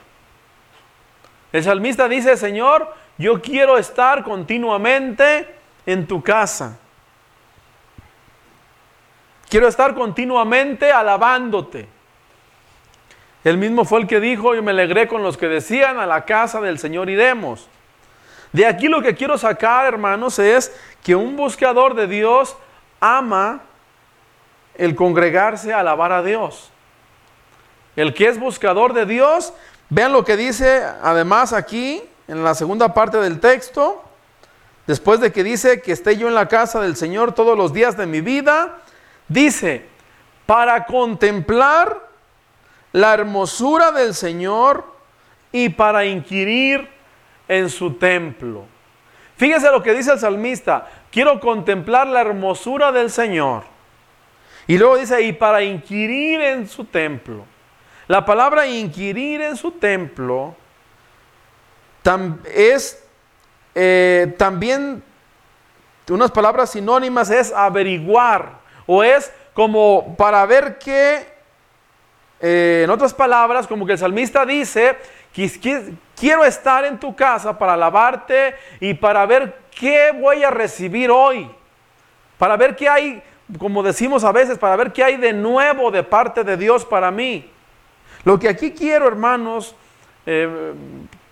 El 1.51 1.63
salmista 1.63 2.07
dice, 2.07 2.37
Señor, 2.37 2.93
yo 3.17 3.41
quiero 3.41 3.77
estar 3.77 4.23
continuamente 4.23 5.47
en 5.85 6.07
tu 6.07 6.23
casa. 6.23 6.79
Quiero 9.49 9.67
estar 9.67 9.93
continuamente 9.93 10.91
alabándote. 10.91 11.87
El 13.43 13.57
mismo 13.57 13.85
fue 13.85 14.01
el 14.01 14.07
que 14.07 14.19
dijo, 14.19 14.53
yo 14.53 14.61
me 14.61 14.71
alegré 14.71 15.07
con 15.07 15.23
los 15.23 15.37
que 15.37 15.47
decían, 15.47 15.97
a 15.99 16.05
la 16.05 16.25
casa 16.25 16.61
del 16.61 16.77
Señor 16.77 17.09
iremos. 17.09 17.67
De 18.51 18.65
aquí 18.65 18.87
lo 18.87 19.01
que 19.01 19.15
quiero 19.15 19.37
sacar, 19.37 19.85
hermanos, 19.85 20.37
es 20.37 20.75
que 21.03 21.15
un 21.15 21.35
buscador 21.35 21.95
de 21.95 22.05
Dios 22.05 22.55
ama 22.99 23.61
el 24.75 24.95
congregarse 24.95 25.73
a 25.73 25.79
alabar 25.79 26.11
a 26.11 26.21
Dios. 26.21 26.71
El 27.95 28.13
que 28.13 28.27
es 28.27 28.39
buscador 28.39 28.93
de 28.93 29.05
Dios, 29.05 29.53
vean 29.89 30.13
lo 30.13 30.23
que 30.23 30.37
dice 30.37 30.83
además 31.01 31.51
aquí 31.51 32.01
en 32.27 32.43
la 32.43 32.53
segunda 32.53 32.93
parte 32.93 33.17
del 33.17 33.39
texto, 33.39 34.03
después 34.85 35.19
de 35.19 35.31
que 35.31 35.43
dice 35.43 35.81
que 35.81 35.91
esté 35.91 36.15
yo 36.15 36.27
en 36.27 36.35
la 36.35 36.47
casa 36.47 36.79
del 36.79 36.95
Señor 36.95 37.33
todos 37.33 37.57
los 37.57 37.73
días 37.73 37.97
de 37.97 38.05
mi 38.05 38.21
vida, 38.21 38.77
dice, 39.27 39.85
para 40.45 40.85
contemplar 40.85 42.10
la 42.91 43.13
hermosura 43.13 43.91
del 43.91 44.13
Señor 44.13 44.85
y 45.51 45.69
para 45.69 46.05
inquirir 46.05 46.89
en 47.47 47.69
su 47.69 47.93
templo. 47.93 48.65
Fíjese 49.37 49.71
lo 49.71 49.81
que 49.81 49.93
dice 49.93 50.13
el 50.13 50.19
salmista, 50.19 50.87
quiero 51.11 51.39
contemplar 51.39 52.07
la 52.07 52.21
hermosura 52.21 52.91
del 52.91 53.09
Señor. 53.09 53.63
Y 54.67 54.77
luego 54.77 54.97
dice, 54.97 55.21
y 55.21 55.33
para 55.33 55.63
inquirir 55.63 56.41
en 56.41 56.67
su 56.67 56.85
templo. 56.85 57.45
La 58.07 58.25
palabra 58.25 58.67
inquirir 58.67 59.41
en 59.41 59.57
su 59.57 59.71
templo 59.71 60.55
es 62.53 63.03
eh, 63.75 64.33
también 64.37 65.03
unas 66.09 66.31
palabras 66.31 66.71
sinónimas, 66.71 67.29
es 67.29 67.53
averiguar 67.53 68.59
o 68.85 69.03
es 69.03 69.31
como 69.53 70.15
para 70.17 70.45
ver 70.45 70.77
qué, 70.77 71.30
eh, 72.41 72.81
en 72.83 72.89
otras 72.89 73.13
palabras, 73.13 73.67
como 73.67 73.85
que 73.85 73.93
el 73.93 73.97
salmista 73.97 74.45
dice, 74.45 74.97
Quiero 75.33 76.43
estar 76.43 76.85
en 76.85 76.99
tu 76.99 77.15
casa 77.15 77.57
para 77.57 77.73
alabarte 77.73 78.55
y 78.79 78.93
para 78.93 79.25
ver 79.25 79.55
qué 79.71 80.11
voy 80.11 80.43
a 80.43 80.51
recibir 80.51 81.09
hoy. 81.09 81.49
Para 82.37 82.57
ver 82.57 82.75
qué 82.75 82.89
hay, 82.89 83.23
como 83.57 83.81
decimos 83.81 84.23
a 84.23 84.31
veces, 84.31 84.57
para 84.57 84.75
ver 84.75 84.91
qué 84.91 85.03
hay 85.03 85.17
de 85.17 85.31
nuevo 85.31 85.89
de 85.89 86.03
parte 86.03 86.43
de 86.43 86.57
Dios 86.57 86.85
para 86.85 87.11
mí. 87.11 87.49
Lo 88.23 88.37
que 88.37 88.49
aquí 88.49 88.71
quiero, 88.71 89.07
hermanos, 89.07 89.73
eh, 90.25 90.73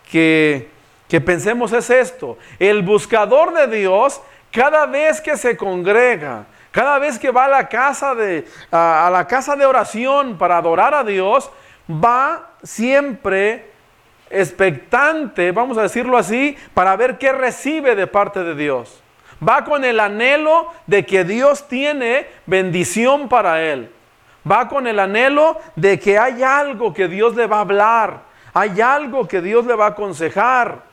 que, 0.09 0.69
que 1.07 1.21
pensemos 1.21 1.73
es 1.73 1.89
esto. 1.89 2.37
El 2.57 2.81
buscador 2.81 3.53
de 3.53 3.67
Dios, 3.79 4.21
cada 4.51 4.85
vez 4.85 5.19
que 5.19 5.35
se 5.37 5.57
congrega, 5.57 6.45
cada 6.79 6.97
vez 6.97 7.19
que 7.19 7.29
va 7.29 7.43
a 7.43 7.49
la 7.49 7.67
casa 7.67 8.15
de, 8.15 8.47
a 8.71 9.09
la 9.11 9.27
casa 9.27 9.57
de 9.57 9.65
oración 9.65 10.37
para 10.37 10.55
adorar 10.55 10.93
a 10.93 11.03
Dios, 11.03 11.51
va 11.89 12.51
siempre 12.63 13.69
expectante, 14.29 15.51
vamos 15.51 15.77
a 15.77 15.81
decirlo 15.81 16.17
así, 16.17 16.55
para 16.73 16.95
ver 16.95 17.17
qué 17.17 17.33
recibe 17.33 17.95
de 17.95 18.07
parte 18.07 18.45
de 18.45 18.55
Dios. 18.55 19.03
Va 19.45 19.65
con 19.65 19.83
el 19.83 19.99
anhelo 19.99 20.71
de 20.87 21.05
que 21.05 21.25
Dios 21.25 21.67
tiene 21.67 22.27
bendición 22.45 23.27
para 23.27 23.61
él. 23.61 23.91
Va 24.49 24.69
con 24.69 24.87
el 24.87 25.01
anhelo 25.01 25.59
de 25.75 25.99
que 25.99 26.17
hay 26.17 26.43
algo 26.43 26.93
que 26.93 27.09
Dios 27.09 27.35
le 27.35 27.45
va 27.45 27.57
a 27.57 27.61
hablar, 27.67 28.21
hay 28.53 28.79
algo 28.79 29.27
que 29.27 29.41
Dios 29.41 29.65
le 29.65 29.75
va 29.75 29.87
a 29.87 29.89
aconsejar. 29.89 30.83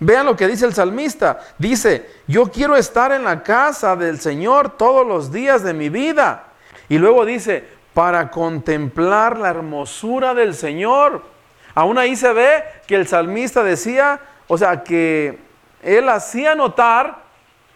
Vean 0.00 0.26
lo 0.26 0.36
que 0.36 0.48
dice 0.48 0.66
el 0.66 0.74
salmista. 0.74 1.40
Dice, 1.58 2.10
yo 2.26 2.50
quiero 2.50 2.76
estar 2.76 3.12
en 3.12 3.24
la 3.24 3.42
casa 3.42 3.96
del 3.96 4.20
Señor 4.20 4.76
todos 4.76 5.06
los 5.06 5.32
días 5.32 5.62
de 5.62 5.74
mi 5.74 5.88
vida. 5.88 6.44
Y 6.88 6.98
luego 6.98 7.24
dice, 7.24 7.64
para 7.94 8.30
contemplar 8.30 9.38
la 9.38 9.50
hermosura 9.50 10.34
del 10.34 10.54
Señor 10.54 11.34
Aún 11.74 11.98
ahí 11.98 12.14
se 12.14 12.32
ve 12.32 12.64
que 12.86 12.94
el 12.94 13.06
salmista 13.06 13.62
decía, 13.62 14.20
o 14.46 14.56
sea, 14.56 14.84
que 14.84 15.38
él 15.82 16.08
hacía 16.08 16.54
notar 16.54 17.24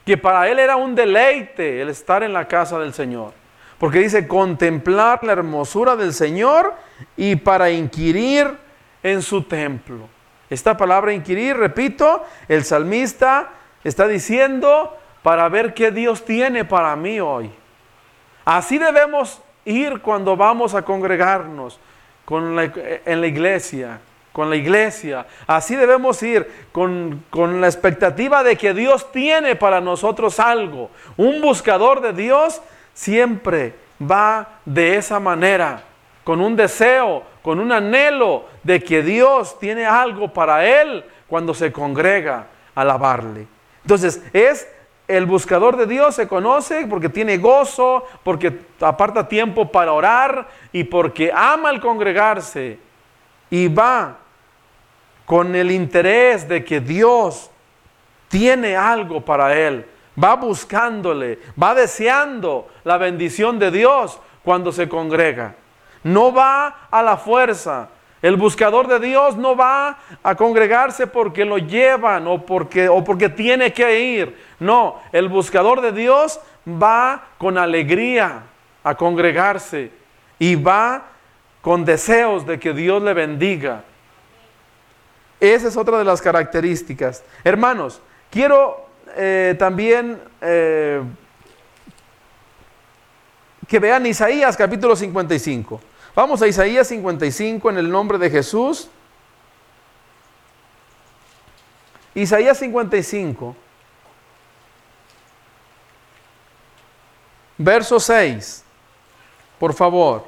que 0.07 0.17
para 0.17 0.49
él 0.49 0.59
era 0.59 0.77
un 0.77 0.95
deleite 0.95 1.83
el 1.83 1.89
estar 1.89 2.23
en 2.23 2.33
la 2.33 2.47
casa 2.47 2.79
del 2.79 2.95
Señor. 2.95 3.33
Porque 3.79 3.99
dice, 3.99 4.27
contemplar 4.27 5.23
la 5.25 5.33
hermosura 5.33 5.97
del 5.97 6.15
Señor 6.15 6.75
y 7.17 7.37
para 7.37 7.71
inquirir 7.71 8.57
en 9.03 9.21
su 9.21 9.43
templo. 9.43 10.09
Esta 10.51 10.77
palabra 10.77 11.13
inquirir, 11.13 11.57
repito, 11.57 12.25
el 12.49 12.65
salmista 12.65 13.51
está 13.85 14.09
diciendo 14.09 14.97
para 15.23 15.49
ver 15.49 15.75
qué 15.75 15.91
Dios 15.91 16.25
tiene 16.25 16.65
para 16.65 16.97
mí 16.97 17.21
hoy. 17.21 17.51
Así 18.45 18.79
debemos 18.79 19.43
ir 19.65 20.01
cuando 20.01 20.37
vamos 20.37 20.75
a 20.75 20.83
congregarnos 20.83 21.79
con 22.25 22.57
la- 22.57 22.73
en 23.05 23.21
la 23.21 23.27
iglesia, 23.27 24.01
con 24.33 24.49
la 24.49 24.57
iglesia. 24.57 25.27
Así 25.47 25.77
debemos 25.77 26.23
ir 26.23 26.51
con, 26.73 27.25
con 27.29 27.61
la 27.61 27.67
expectativa 27.67 28.43
de 28.43 28.57
que 28.57 28.73
Dios 28.73 29.13
tiene 29.13 29.57
para 29.57 29.81
nosotros 29.81 30.41
algo. 30.41 30.91
Un 31.19 31.41
buscador 31.43 32.01
de 32.01 32.13
Dios 32.15 32.63
siempre 32.95 33.75
va 34.01 34.49
de 34.65 34.97
esa 34.97 35.21
manera, 35.21 35.83
con 36.29 36.43
un 36.43 36.57
deseo, 36.57 37.23
con 37.41 37.59
un 37.59 37.73
anhelo 37.73 38.45
de 38.63 38.83
que 38.83 39.03
Dios 39.03 39.59
tiene 39.59 39.87
algo 39.87 40.31
para 40.31 40.63
él 40.63 41.03
cuando 41.27 41.55
se 41.55 41.73
congrega 41.73 42.49
a 42.75 42.83
alabarle. 42.83 43.47
Entonces, 43.81 44.23
es 44.35 44.69
el 45.07 45.25
buscador 45.25 45.79
de 45.79 45.87
Dios 45.87 46.17
se 46.17 46.29
conoce 46.29 46.87
porque 46.87 47.09
tiene 47.09 47.39
gozo, 47.39 48.05
porque 48.25 48.59
aparta 48.79 49.27
tiempo 49.27 49.73
para 49.73 49.95
orar 49.95 50.49
y 50.71 50.85
porque 50.85 51.33
ama 51.35 51.71
el 51.71 51.81
congregarse 51.81 52.79
y 53.49 53.69
va 53.69 54.19
con 55.25 55.55
el 55.57 55.71
interés 55.71 56.47
de 56.47 56.63
que 56.63 56.79
Dios 56.79 57.51
tiene 58.29 58.77
algo 58.77 59.23
para 59.25 59.59
él. 59.59 59.87
Va 60.23 60.37
buscándole, 60.37 61.39
va 61.59 61.75
deseando 61.75 62.69
la 62.85 62.99
bendición 62.99 63.59
de 63.59 63.71
Dios 63.71 64.21
cuando 64.45 64.73
se 64.73 64.91
congrega. 64.91 65.55
No 66.03 66.33
va 66.33 66.89
a 66.91 67.03
la 67.03 67.17
fuerza. 67.17 67.89
El 68.21 68.37
buscador 68.37 68.89
de 68.89 68.99
Dios 68.99 69.37
no 69.37 69.57
va 69.57 69.99
a 70.23 70.35
congregarse 70.35 71.07
porque 71.07 71.45
lo 71.45 71.59
llevan 71.59 72.27
o 72.27 72.45
porque, 72.45 72.89
o 72.89 73.05
porque 73.05 73.29
tiene 73.29 73.73
que 73.73 74.01
ir. 74.01 74.37
No, 74.59 75.01
el 75.13 75.29
buscador 75.29 75.81
de 75.81 75.93
Dios 75.93 76.41
va 76.67 77.29
con 77.39 77.59
alegría 77.59 78.43
a 78.83 78.97
congregarse 78.97 79.93
y 80.39 80.57
va 80.57 81.05
con 81.63 81.85
deseos 81.85 82.47
de 82.47 82.59
que 82.59 82.73
Dios 82.73 83.03
le 83.03 83.15
bendiga. 83.15 83.85
Esa 85.41 85.69
es 85.69 85.77
otra 85.77 85.99
de 85.99 86.05
las 86.05 86.21
características. 86.21 87.23
Hermanos, 87.45 88.01
quiero 88.31 88.89
eh, 89.17 89.55
también 89.59 90.21
eh, 90.41 91.01
que 93.69 93.79
vean 93.79 94.07
Isaías 94.07 94.57
capítulo 94.57 94.97
55. 94.97 95.81
Vamos 96.17 96.41
a 96.43 96.49
Isaías 96.49 96.89
55 96.89 97.71
en 97.71 97.79
el 97.79 97.91
nombre 97.91 98.19
de 98.19 98.31
Jesús. 98.31 98.89
Isaías 102.15 102.59
55, 102.59 103.55
verso 107.59 108.01
6, 108.01 108.65
por 109.61 109.73
favor. 109.73 110.27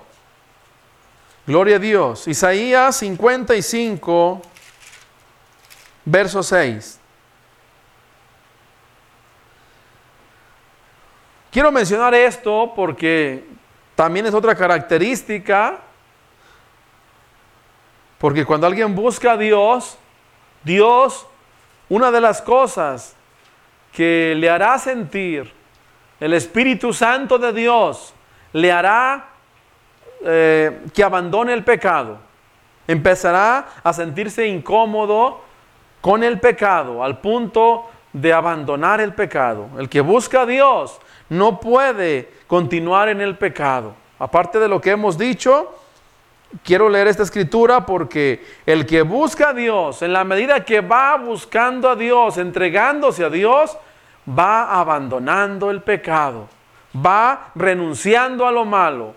Gloria 1.47 1.77
a 1.77 1.79
Dios. 1.81 2.29
Isaías 2.29 2.95
55, 2.97 4.43
verso 6.05 6.45
6. 6.45 7.00
Quiero 11.51 11.73
mencionar 11.73 12.15
esto 12.15 12.73
porque 12.77 13.45
también 13.97 14.25
es 14.25 14.35
otra 14.35 14.55
característica, 14.55 15.79
porque 18.19 18.45
cuando 18.45 18.69
alguien 18.69 18.95
busca 18.95 19.33
a 19.33 19.37
Dios, 19.37 19.99
Dios, 20.63 21.27
una 21.89 22.13
de 22.13 22.21
las 22.21 22.41
cosas 22.41 23.17
que 23.93 24.35
le 24.37 24.49
hará 24.49 24.79
sentir 24.79 25.53
el 26.21 26.35
Espíritu 26.35 26.93
Santo 26.93 27.37
de 27.37 27.53
Dios, 27.53 28.15
le 28.53 28.71
hará 28.71 29.31
eh, 30.25 30.83
que 30.95 31.03
abandone 31.03 31.53
el 31.53 31.65
pecado. 31.65 32.19
Empezará 32.87 33.67
a 33.83 33.93
sentirse 33.93 34.47
incómodo 34.47 35.41
con 36.01 36.23
el 36.23 36.39
pecado, 36.39 37.03
al 37.03 37.19
punto 37.19 37.91
de 38.13 38.33
abandonar 38.33 39.01
el 39.01 39.15
pecado. 39.15 39.69
El 39.79 39.89
que 39.89 40.01
busca 40.01 40.43
a 40.43 40.47
Dios 40.47 41.01
no 41.29 41.61
puede 41.61 42.29
continuar 42.47 43.09
en 43.09 43.21
el 43.21 43.37
pecado. 43.37 43.95
Aparte 44.19 44.59
de 44.59 44.69
lo 44.69 44.81
que 44.81 44.91
hemos 44.91 45.17
dicho, 45.17 45.75
quiero 46.65 46.89
leer 46.89 47.09
esta 47.09 47.23
escritura 47.23 47.87
porque 47.87 48.45
el 48.67 48.85
que 48.85 49.03
busca 49.03 49.51
a 49.51 49.55
Dios, 49.55 50.03
en 50.03 50.13
la 50.13 50.25
medida 50.25 50.65
que 50.65 50.81
va 50.81 51.17
buscando 51.17 51.89
a 51.89 51.97
Dios, 51.97 52.37
entregándose 52.37 53.25
a 53.25 53.31
Dios, 53.31 53.77
va 54.29 54.79
abandonando 54.79 55.71
el 55.71 55.83
pecado, 55.83 56.49
va 56.95 57.51
renunciando 57.55 58.47
a 58.47 58.53
lo 58.53 58.65
malo. 58.65 59.15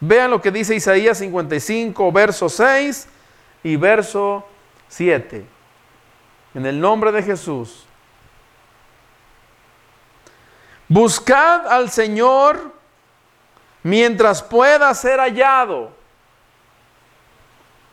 Vean 0.00 0.30
lo 0.30 0.40
que 0.42 0.50
dice 0.50 0.74
Isaías 0.74 1.18
55, 1.18 2.12
verso 2.12 2.48
6 2.48 3.08
y 3.62 3.76
verso 3.76 4.46
7. 4.88 5.53
En 6.54 6.66
el 6.66 6.80
nombre 6.80 7.10
de 7.12 7.22
Jesús. 7.22 7.84
Buscad 10.88 11.66
al 11.66 11.90
Señor 11.90 12.72
mientras 13.82 14.42
pueda 14.42 14.92
ser 14.94 15.18
hallado. 15.18 15.92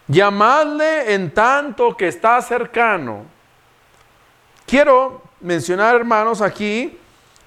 Llamadle 0.08 1.14
en 1.14 1.34
tanto 1.34 1.96
que 1.96 2.08
está 2.08 2.42
cercano. 2.42 3.26
Quiero 4.66 5.22
mencionar, 5.40 5.96
hermanos, 5.96 6.42
aquí, 6.42 6.98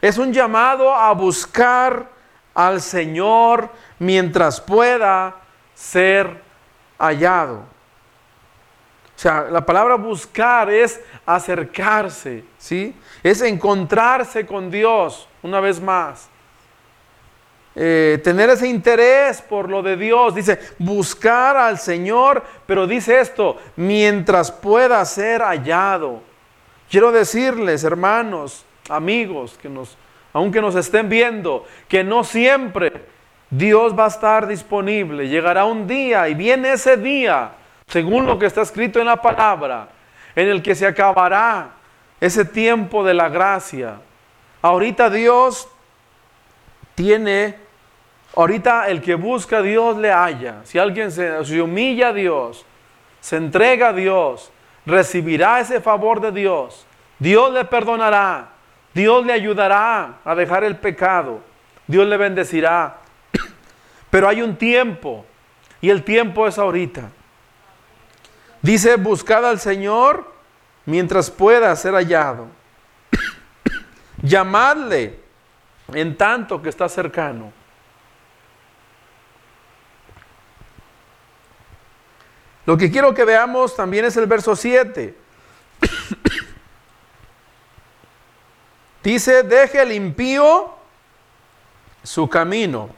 es 0.01 0.19
un 0.19 0.33
llamado 0.33 0.93
a 0.93 1.13
buscar 1.13 2.11
al 2.55 2.81
Señor 2.81 3.71
mientras 3.99 4.61
pueda 4.61 5.37
ser 5.75 6.43
hallado. 6.99 7.74
Sea, 9.25 9.47
la 9.51 9.65
palabra 9.65 9.95
buscar 9.95 10.69
es 10.69 11.01
acercarse, 11.25 12.45
¿sí? 12.59 12.95
Es 13.23 13.41
encontrarse 13.41 14.45
con 14.45 14.71
Dios 14.71 15.27
una 15.43 15.61
vez 15.61 15.81
más. 15.81 16.29
Eh, 17.75 18.21
tener 18.23 18.51
ese 18.51 18.69
interés 18.69 19.41
por 19.41 19.71
lo 19.71 19.83
de 19.83 19.97
Dios. 19.97 20.35
Dice, 20.35 20.61
buscar 20.79 21.57
al 21.57 21.79
Señor, 21.79 22.45
pero 22.67 22.87
dice 22.87 23.19
esto, 23.19 23.57
mientras 23.77 24.53
pueda 24.53 25.03
ser 25.07 25.41
hallado. 25.41 26.21
Quiero 26.91 27.11
decirles, 27.11 27.83
hermanos, 27.83 28.67
amigos, 28.91 29.57
que 29.57 29.71
nos, 29.71 29.97
aunque 30.35 30.61
nos 30.61 30.75
estén 30.75 31.09
viendo, 31.09 31.65
que 31.89 32.05
no 32.05 32.25
siempre 32.25 32.93
Dios 33.49 33.99
va 33.99 34.05
a 34.05 34.09
estar 34.09 34.47
disponible. 34.47 35.29
Llegará 35.29 35.65
un 35.65 35.87
día 35.87 36.29
y 36.29 36.35
viene 36.35 36.75
ese 36.75 36.99
día, 36.99 37.53
según 37.87 38.27
lo 38.27 38.39
que 38.39 38.47
está 38.47 38.63
escrito 38.63 39.01
en 39.01 39.07
la 39.07 39.17
palabra, 39.17 39.89
en 40.35 40.49
el 40.49 40.63
que 40.63 40.75
se 40.75 40.87
acabará 40.87 41.71
ese 42.21 42.45
tiempo 42.45 43.05
de 43.05 43.15
la 43.15 43.29
gracia. 43.29 44.01
Ahorita 44.63 45.11
Dios 45.11 45.69
tiene, 46.95 47.57
ahorita 48.35 48.89
el 48.89 49.03
que 49.03 49.15
busca 49.15 49.59
a 49.59 49.63
Dios 49.63 49.97
le 49.97 50.11
halla. 50.11 50.61
Si 50.65 50.79
alguien 50.79 51.11
se, 51.13 51.45
se 51.45 51.61
humilla 51.61 52.09
a 52.09 52.13
Dios, 52.13 52.65
se 53.21 53.37
entrega 53.37 53.89
a 53.89 53.93
Dios, 53.93 54.51
recibirá 54.87 55.61
ese 55.61 55.81
favor 55.81 56.21
de 56.21 56.33
Dios. 56.33 56.87
Dios 57.19 57.53
le 57.53 57.65
perdonará. 57.65 58.51
Dios 58.93 59.27
le 59.27 59.33
ayudará 59.33 60.19
a 60.25 60.35
dejar 60.35 60.65
el 60.65 60.77
pecado. 60.77 61.41
Dios 61.87 62.07
le 62.07 62.17
bendecirá. 62.17 62.99
Pero 64.11 64.29
hay 64.29 64.41
un 64.43 64.57
tiempo 64.57 65.25
y 65.81 65.91
el 65.91 66.05
tiempo 66.05 66.47
es 66.47 66.59
ahorita. 66.59 67.11
Dice, 68.65 68.97
buscad 68.97 69.47
al 69.47 69.61
Señor 69.61 70.33
mientras 70.87 71.31
pueda 71.31 71.77
ser 71.77 71.93
hallado. 71.93 72.47
Llamadle 74.23 75.21
en 75.93 76.17
tanto 76.17 76.63
que 76.63 76.71
está 76.71 76.89
cercano. 76.89 77.53
Lo 82.65 82.79
que 82.79 82.91
quiero 82.91 83.13
que 83.13 83.27
veamos 83.27 83.77
también 83.77 84.07
es 84.07 84.17
el 84.17 84.25
verso 84.25 84.57
7. 84.57 85.15
Dice, 89.03 89.43
deje 89.43 89.83
el 89.83 89.93
impío 89.93 90.75
su 92.03 92.31
camino 92.31 92.89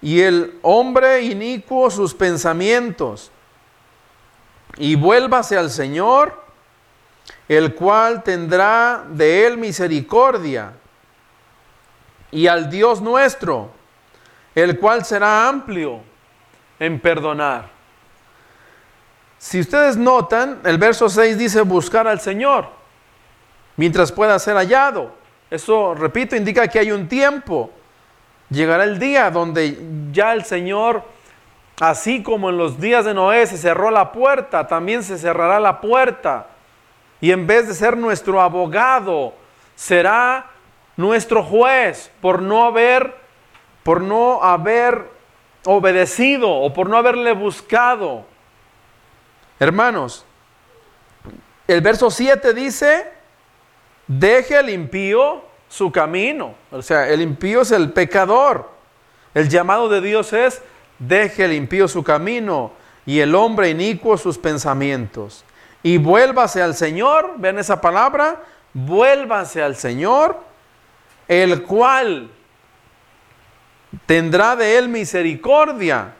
y 0.00 0.22
el 0.22 0.58
hombre 0.62 1.20
inicuo 1.20 1.90
sus 1.90 2.14
pensamientos 2.14 3.30
y 4.76 4.94
vuélvase 4.94 5.56
al 5.56 5.70
Señor, 5.70 6.44
el 7.48 7.74
cual 7.74 8.22
tendrá 8.22 9.04
de 9.08 9.46
él 9.46 9.58
misericordia, 9.58 10.72
y 12.30 12.46
al 12.46 12.70
Dios 12.70 13.00
nuestro, 13.00 13.70
el 14.54 14.78
cual 14.78 15.04
será 15.04 15.48
amplio 15.48 16.00
en 16.78 17.00
perdonar. 17.00 17.68
Si 19.38 19.60
ustedes 19.60 19.96
notan, 19.96 20.60
el 20.64 20.78
verso 20.78 21.08
6 21.08 21.38
dice 21.38 21.62
buscar 21.62 22.06
al 22.06 22.20
Señor 22.20 22.80
mientras 23.80 24.12
pueda 24.12 24.38
ser 24.38 24.56
hallado. 24.56 25.14
Eso, 25.50 25.94
repito, 25.94 26.36
indica 26.36 26.68
que 26.68 26.78
hay 26.78 26.92
un 26.92 27.08
tiempo. 27.08 27.70
Llegará 28.50 28.84
el 28.84 28.98
día 28.98 29.30
donde 29.30 29.78
ya 30.12 30.34
el 30.34 30.44
Señor, 30.44 31.02
así 31.80 32.22
como 32.22 32.50
en 32.50 32.58
los 32.58 32.78
días 32.78 33.04
de 33.04 33.14
Noé 33.14 33.46
se 33.46 33.58
cerró 33.58 33.90
la 33.90 34.12
puerta, 34.12 34.66
también 34.66 35.02
se 35.02 35.18
cerrará 35.18 35.58
la 35.58 35.80
puerta. 35.80 36.46
Y 37.20 37.32
en 37.32 37.46
vez 37.46 37.66
de 37.66 37.74
ser 37.74 37.96
nuestro 37.96 38.40
abogado, 38.40 39.34
será 39.74 40.46
nuestro 40.96 41.42
juez 41.42 42.12
por 42.20 42.40
no 42.40 42.64
haber 42.64 43.18
por 43.82 44.02
no 44.02 44.42
haber 44.42 45.10
obedecido 45.64 46.50
o 46.50 46.72
por 46.72 46.88
no 46.88 46.98
haberle 46.98 47.32
buscado. 47.32 48.24
Hermanos, 49.58 50.26
el 51.66 51.80
verso 51.80 52.10
7 52.10 52.52
dice, 52.52 53.10
deje 54.06 54.58
el 54.58 54.70
impío 54.70 55.42
su 55.68 55.90
camino. 55.90 56.54
O 56.70 56.82
sea, 56.82 57.08
el 57.08 57.20
impío 57.22 57.62
es 57.62 57.70
el 57.70 57.92
pecador. 57.92 58.70
El 59.34 59.48
llamado 59.48 59.88
de 59.88 60.00
Dios 60.00 60.32
es, 60.32 60.62
deje 61.00 61.46
el 61.46 61.52
impío 61.54 61.88
su 61.88 62.04
camino 62.04 62.70
y 63.04 63.18
el 63.18 63.34
hombre 63.34 63.70
inicuo 63.70 64.16
sus 64.16 64.38
pensamientos. 64.38 65.44
Y 65.82 65.98
vuélvase 65.98 66.62
al 66.62 66.76
Señor, 66.76 67.34
vean 67.38 67.58
esa 67.58 67.80
palabra, 67.80 68.42
vuélvase 68.72 69.62
al 69.62 69.74
Señor, 69.74 70.38
el 71.26 71.62
cual 71.62 72.30
tendrá 74.06 74.54
de 74.54 74.78
él 74.78 74.88
misericordia. 74.88 76.14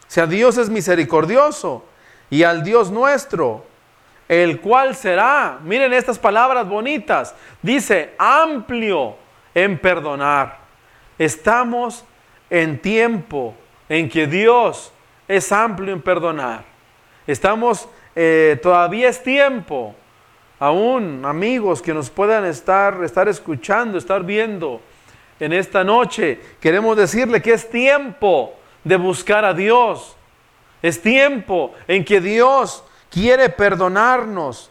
O 0.00 0.10
sea, 0.10 0.26
Dios 0.26 0.56
es 0.56 0.70
misericordioso. 0.70 1.84
Y 2.28 2.42
al 2.42 2.64
Dios 2.64 2.90
nuestro, 2.90 3.64
el 4.28 4.60
cual 4.60 4.96
será, 4.96 5.60
miren 5.62 5.92
estas 5.92 6.18
palabras 6.18 6.68
bonitas, 6.68 7.34
dice, 7.62 8.14
amplio 8.18 9.16
en 9.54 9.78
perdonar. 9.78 10.58
Estamos 11.18 12.04
en 12.50 12.80
tiempo 12.80 13.54
en 13.88 14.08
que 14.08 14.26
Dios 14.26 14.92
es 15.28 15.50
amplio 15.52 15.92
en 15.92 16.00
perdonar. 16.00 16.64
Estamos, 17.26 17.88
eh, 18.14 18.58
todavía 18.62 19.08
es 19.08 19.22
tiempo, 19.22 19.94
aún 20.58 21.24
amigos 21.24 21.82
que 21.82 21.92
nos 21.92 22.10
puedan 22.10 22.44
estar, 22.44 23.02
estar 23.04 23.28
escuchando, 23.28 23.98
estar 23.98 24.22
viendo 24.22 24.80
en 25.38 25.52
esta 25.52 25.84
noche, 25.84 26.40
queremos 26.60 26.96
decirle 26.96 27.42
que 27.42 27.52
es 27.52 27.68
tiempo 27.68 28.54
de 28.84 28.96
buscar 28.96 29.44
a 29.44 29.52
Dios. 29.52 30.16
Es 30.80 31.00
tiempo 31.02 31.74
en 31.86 32.04
que 32.04 32.20
Dios 32.20 32.84
quiere 33.10 33.48
perdonarnos. 33.48 34.70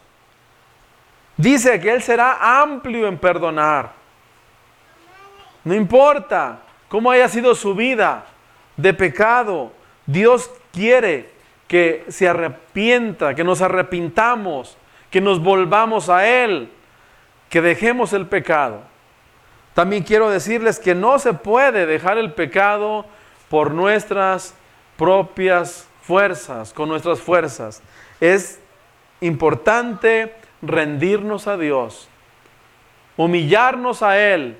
Dice 1.36 1.78
que 1.78 1.92
Él 1.92 2.02
será 2.02 2.62
amplio 2.62 3.06
en 3.06 3.18
perdonar. 3.18 3.92
No 5.62 5.74
importa 5.74 6.60
cómo 6.88 7.10
haya 7.10 7.28
sido 7.28 7.54
su 7.54 7.74
vida 7.74 8.24
de 8.76 8.94
pecado, 8.94 9.72
Dios 10.06 10.50
quiere 10.72 11.30
que 11.68 12.04
se 12.08 12.28
arrepienta, 12.28 13.34
que 13.34 13.44
nos 13.44 13.60
arrepintamos, 13.60 14.76
que 15.10 15.20
nos 15.20 15.42
volvamos 15.42 16.08
a 16.08 16.26
Él, 16.26 16.70
que 17.48 17.60
dejemos 17.60 18.12
el 18.12 18.26
pecado. 18.26 18.82
También 19.74 20.04
quiero 20.04 20.30
decirles 20.30 20.78
que 20.78 20.94
no 20.94 21.18
se 21.18 21.32
puede 21.32 21.86
dejar 21.86 22.18
el 22.18 22.32
pecado 22.32 23.04
por 23.48 23.72
nuestras 23.72 24.54
propias 24.96 25.88
fuerzas, 26.02 26.72
con 26.72 26.88
nuestras 26.88 27.20
fuerzas. 27.20 27.82
Es 28.20 28.60
importante 29.20 30.34
rendirnos 30.62 31.46
a 31.46 31.56
Dios, 31.56 32.08
humillarnos 33.16 34.02
a 34.02 34.18
Él 34.18 34.56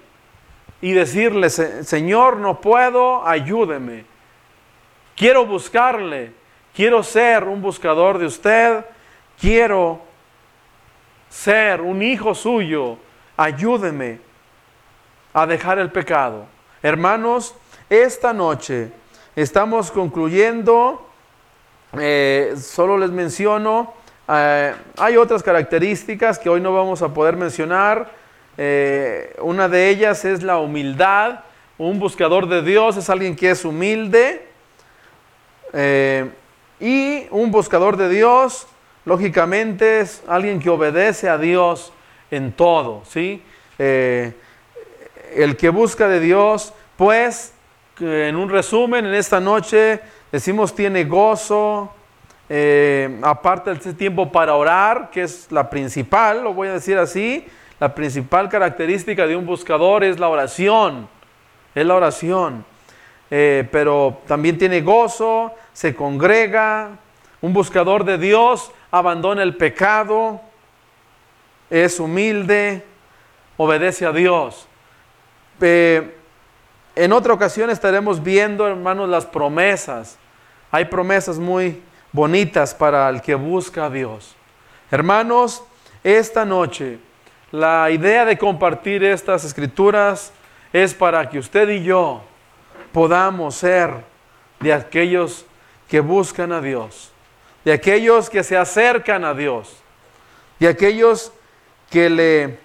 y 0.87 0.93
decirle, 0.93 1.51
Señor, 1.51 2.37
no 2.37 2.61
puedo, 2.61 3.26
ayúdeme. 3.26 4.05
Quiero 5.16 5.45
buscarle, 5.45 6.32
quiero 6.72 7.03
ser 7.03 7.43
un 7.43 7.61
buscador 7.61 8.18
de 8.18 8.26
usted, 8.26 8.84
quiero 9.37 10.01
ser 11.28 11.80
un 11.80 12.03
hijo 12.03 12.37
suyo, 12.37 12.99
ayúdeme 13.37 14.20
a 15.34 15.45
dejar 15.45 15.80
el 15.80 15.91
pecado. 15.91 16.47
Hermanos, 16.80 17.57
esta 17.91 18.32
noche 18.32 18.93
estamos 19.34 19.91
concluyendo, 19.91 21.05
eh, 21.99 22.55
solo 22.57 22.97
les 22.97 23.11
menciono, 23.11 23.93
eh, 24.28 24.72
hay 24.99 25.16
otras 25.16 25.43
características 25.43 26.39
que 26.39 26.49
hoy 26.49 26.61
no 26.61 26.72
vamos 26.72 27.03
a 27.03 27.12
poder 27.12 27.34
mencionar. 27.34 28.15
Eh, 28.59 29.36
una 29.40 29.68
de 29.68 29.88
ellas 29.88 30.24
es 30.24 30.42
la 30.42 30.59
humildad. 30.59 31.40
Un 31.78 31.98
buscador 31.98 32.48
de 32.48 32.62
Dios 32.62 32.96
es 32.96 33.11
alguien 33.11 33.36
que 33.36 33.50
es 33.50 33.64
humilde. 33.64 34.46
y 36.78 37.26
un 37.30 37.50
buscador 37.50 37.96
de 37.96 38.09
Dios, 38.09 38.66
lógicamente, 39.04 40.00
es 40.00 40.22
alguien 40.26 40.59
que 40.59 40.70
obedece 40.70 41.28
a 41.28 41.38
Dios 41.38 41.92
en 42.30 42.52
todo. 42.52 43.02
¿sí? 43.07 43.42
el 43.78 45.57
que 45.57 45.68
busca 45.68 46.09
de 46.09 46.20
Dios, 46.20 46.72
pues, 46.96 47.52
en 48.00 48.36
un 48.36 48.48
resumen, 48.48 49.07
en 49.07 49.14
esta 49.14 49.40
noche 49.40 50.00
decimos 50.30 50.74
tiene 50.74 51.04
gozo, 51.04 51.92
eh, 52.48 53.18
aparte 53.22 53.72
ese 53.72 53.94
tiempo 53.94 54.30
para 54.30 54.54
orar, 54.54 55.11
que 55.11 55.22
es 55.22 55.50
la 55.50 55.68
principal, 55.68 56.42
lo 56.42 56.54
voy 56.54 56.68
a 56.68 56.72
decir 56.72 56.98
así, 56.98 57.46
la 57.79 57.95
principal 57.95 58.49
característica 58.49 59.27
de 59.27 59.37
un 59.37 59.47
buscador 59.47 60.05
es 60.05 60.18
la 60.18 60.29
oración, 60.29 61.09
es 61.74 61.87
la 61.87 61.95
oración. 61.95 62.64
Eh, 63.31 63.68
pero 63.72 64.20
también 64.27 64.57
tiene 64.57 64.81
gozo, 64.81 65.53
se 65.72 65.95
congrega, 65.95 66.91
un 67.41 67.53
buscador 67.53 68.05
de 68.05 68.18
Dios 68.18 68.70
abandona 68.91 69.43
el 69.43 69.57
pecado, 69.57 70.41
es 71.68 72.01
humilde, 72.01 72.85
obedece 73.57 74.07
a 74.07 74.12
Dios. 74.12 74.66
Eh, 75.61 76.16
en 76.95 77.12
otra 77.12 77.35
ocasión 77.35 77.68
estaremos 77.68 78.22
viendo, 78.22 78.66
hermanos, 78.66 79.09
las 79.09 79.27
promesas. 79.27 80.18
Hay 80.70 80.87
promesas 80.87 81.39
muy 81.39 81.83
bonitas 82.12 82.74
para 82.74 83.09
el 83.11 83.20
que 83.20 83.35
busca 83.35 83.87
a 83.87 83.91
Dios. 83.91 84.35
Hermanos, 84.91 85.62
esta 86.03 86.45
noche 86.45 86.99
la 87.53 87.90
idea 87.90 88.24
de 88.24 88.36
compartir 88.36 89.05
estas 89.05 89.44
escrituras 89.44 90.32
es 90.72 90.94
para 90.94 91.28
que 91.28 91.38
usted 91.38 91.68
y 91.68 91.82
yo 91.82 92.22
podamos 92.92 93.55
ser 93.55 93.90
de 94.61 94.72
aquellos 94.72 95.47
que 95.88 96.01
buscan 96.01 96.53
a 96.53 96.61
Dios, 96.61 97.12
de 97.64 97.72
aquellos 97.72 98.28
que 98.28 98.42
se 98.42 98.57
acercan 98.57 99.24
a 99.24 99.34
Dios, 99.34 99.76
de 100.59 100.68
aquellos 100.68 101.32
que 101.90 102.11
le, 102.11 102.59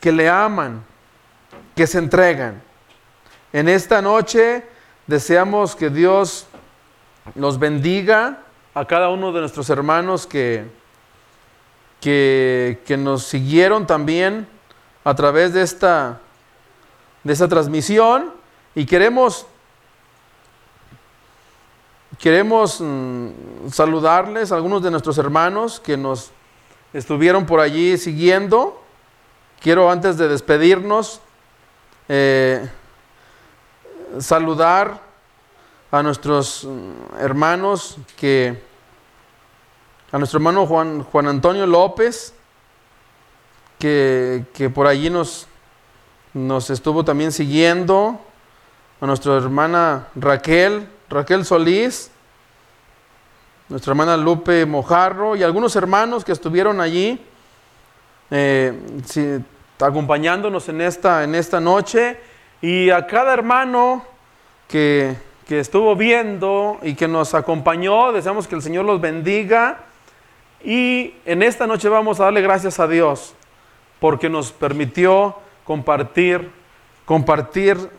que 0.00 0.12
le 0.12 0.28
aman, 0.28 0.84
que 1.74 1.86
se 1.86 1.98
entregan. 1.98 2.62
En 3.52 3.68
esta 3.68 4.02
noche 4.02 4.64
deseamos 5.06 5.74
que 5.74 5.88
Dios 5.88 6.46
nos 7.34 7.58
bendiga 7.58 8.40
a 8.74 8.84
cada 8.84 9.08
uno 9.08 9.32
de 9.32 9.40
nuestros 9.40 9.70
hermanos 9.70 10.26
que, 10.26 10.66
que, 12.02 12.96
nos 12.98 13.22
siguieron 13.22 13.86
también 13.86 14.48
a 15.04 15.14
través 15.14 15.52
de 15.54 15.62
esta, 15.62 16.20
de 17.22 17.32
esta 17.32 17.48
transmisión 17.48 18.32
y 18.74 18.84
queremos, 18.86 19.46
queremos 22.18 22.80
mm, 22.80 23.68
saludarles 23.70 24.50
a 24.50 24.56
algunos 24.56 24.82
de 24.82 24.90
nuestros 24.90 25.16
hermanos 25.16 25.78
que 25.78 25.96
nos 25.96 26.32
estuvieron 26.92 27.46
por 27.46 27.60
allí 27.60 27.96
siguiendo. 27.96 28.82
Quiero 29.60 29.88
antes 29.88 30.18
de 30.18 30.26
despedirnos 30.26 31.20
eh, 32.08 32.68
saludar 34.18 35.00
a 35.92 36.02
nuestros 36.02 36.64
mm, 36.64 37.20
hermanos 37.20 37.96
que, 38.16 38.71
a 40.12 40.18
nuestro 40.18 40.36
hermano 40.36 40.66
Juan, 40.66 41.02
Juan 41.04 41.26
Antonio 41.26 41.66
López, 41.66 42.34
que, 43.78 44.44
que 44.52 44.68
por 44.68 44.86
allí 44.86 45.08
nos, 45.08 45.48
nos 46.34 46.68
estuvo 46.68 47.02
también 47.02 47.32
siguiendo, 47.32 48.20
a 49.00 49.06
nuestra 49.06 49.38
hermana 49.38 50.08
Raquel, 50.14 50.86
Raquel 51.08 51.46
Solís, 51.46 52.10
nuestra 53.70 53.92
hermana 53.92 54.18
Lupe 54.18 54.66
Mojarro 54.66 55.34
y 55.34 55.42
algunos 55.42 55.74
hermanos 55.76 56.26
que 56.26 56.32
estuvieron 56.32 56.80
allí. 56.80 57.18
Eh, 58.30 59.40
acompañándonos 59.80 60.68
en 60.68 60.80
esta, 60.82 61.24
en 61.24 61.34
esta 61.34 61.58
noche 61.58 62.18
y 62.60 62.90
a 62.90 63.06
cada 63.06 63.32
hermano 63.32 64.04
que, 64.68 65.16
que 65.48 65.58
estuvo 65.58 65.96
viendo 65.96 66.78
y 66.82 66.94
que 66.94 67.08
nos 67.08 67.34
acompañó, 67.34 68.12
deseamos 68.12 68.46
que 68.46 68.54
el 68.54 68.62
Señor 68.62 68.84
los 68.84 69.00
bendiga 69.00 69.86
y 70.64 71.14
en 71.24 71.42
esta 71.42 71.66
noche 71.66 71.88
vamos 71.88 72.20
a 72.20 72.24
darle 72.24 72.40
gracias 72.40 72.78
a 72.78 72.86
Dios 72.86 73.34
porque 74.00 74.28
nos 74.28 74.52
permitió 74.52 75.36
compartir, 75.64 76.50
compartir 77.04 77.90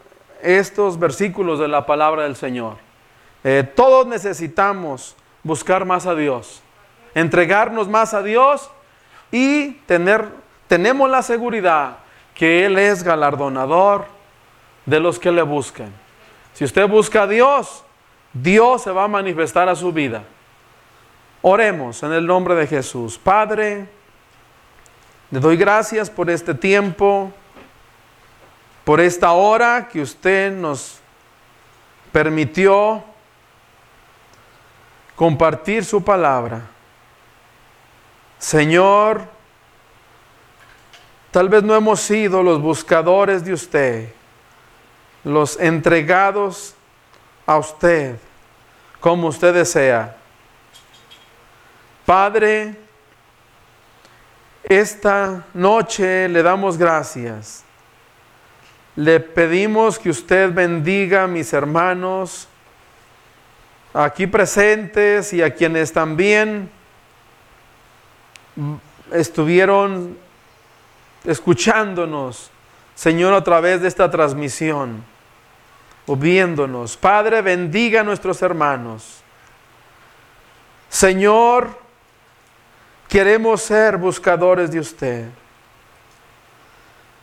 estos 0.41 0.99
versículos 0.99 1.59
de 1.59 1.67
la 1.67 1.85
palabra 1.85 2.23
del 2.23 2.35
Señor. 2.35 2.77
Eh, 3.43 3.63
todos 3.75 4.07
necesitamos 4.07 5.15
buscar 5.43 5.85
más 5.85 6.05
a 6.05 6.15
Dios, 6.15 6.61
entregarnos 7.15 7.87
más 7.87 8.13
a 8.13 8.21
Dios 8.23 8.69
y 9.31 9.71
tener, 9.85 10.27
tenemos 10.67 11.09
la 11.09 11.21
seguridad 11.21 11.97
que 12.35 12.65
Él 12.65 12.77
es 12.77 13.03
galardonador 13.03 14.05
de 14.85 14.99
los 14.99 15.19
que 15.19 15.31
le 15.31 15.41
buscan. 15.41 15.91
Si 16.53 16.63
usted 16.63 16.87
busca 16.87 17.23
a 17.23 17.27
Dios, 17.27 17.83
Dios 18.33 18.83
se 18.83 18.91
va 18.91 19.05
a 19.05 19.07
manifestar 19.07 19.69
a 19.69 19.75
su 19.75 19.91
vida. 19.91 20.23
Oremos 21.45 22.01
en 22.03 22.13
el 22.13 22.25
nombre 22.25 22.55
de 22.55 22.65
Jesús. 22.65 23.17
Padre, 23.17 23.85
le 25.29 25.39
doy 25.41 25.57
gracias 25.57 26.09
por 26.09 26.29
este 26.29 26.53
tiempo, 26.53 27.33
por 28.85 29.01
esta 29.01 29.33
hora 29.33 29.89
que 29.91 30.01
usted 30.01 30.53
nos 30.53 30.99
permitió 32.13 33.03
compartir 35.17 35.83
su 35.83 36.01
palabra. 36.01 36.61
Señor, 38.39 39.27
tal 41.29 41.49
vez 41.49 41.61
no 41.61 41.75
hemos 41.75 41.99
sido 41.99 42.41
los 42.41 42.61
buscadores 42.61 43.43
de 43.43 43.51
usted, 43.51 44.13
los 45.25 45.59
entregados 45.59 46.73
a 47.45 47.57
usted, 47.57 48.15
como 49.01 49.27
usted 49.27 49.53
desea. 49.53 50.22
Padre, 52.05 52.75
esta 54.63 55.45
noche 55.53 56.27
le 56.27 56.43
damos 56.43 56.77
gracias. 56.77 57.63
Le 58.95 59.19
pedimos 59.19 59.97
que 59.97 60.09
usted 60.09 60.51
bendiga 60.51 61.23
a 61.23 61.27
mis 61.27 61.51
hermanos 61.53 62.47
aquí 63.93 64.27
presentes 64.27 65.31
y 65.33 65.41
a 65.41 65.53
quienes 65.53 65.93
también 65.93 66.69
estuvieron 69.11 70.17
escuchándonos, 71.23 72.51
Señor, 72.95 73.33
a 73.33 73.43
través 73.43 73.81
de 73.81 73.87
esta 73.87 74.11
transmisión 74.11 75.03
o 76.05 76.15
viéndonos. 76.15 76.97
Padre, 76.97 77.41
bendiga 77.41 78.01
a 78.01 78.03
nuestros 78.03 78.41
hermanos. 78.41 79.21
Señor, 80.89 81.82
Queremos 83.13 83.61
ser 83.61 83.95
buscadores 83.95 84.71
de 84.71 84.79
usted. 84.79 85.25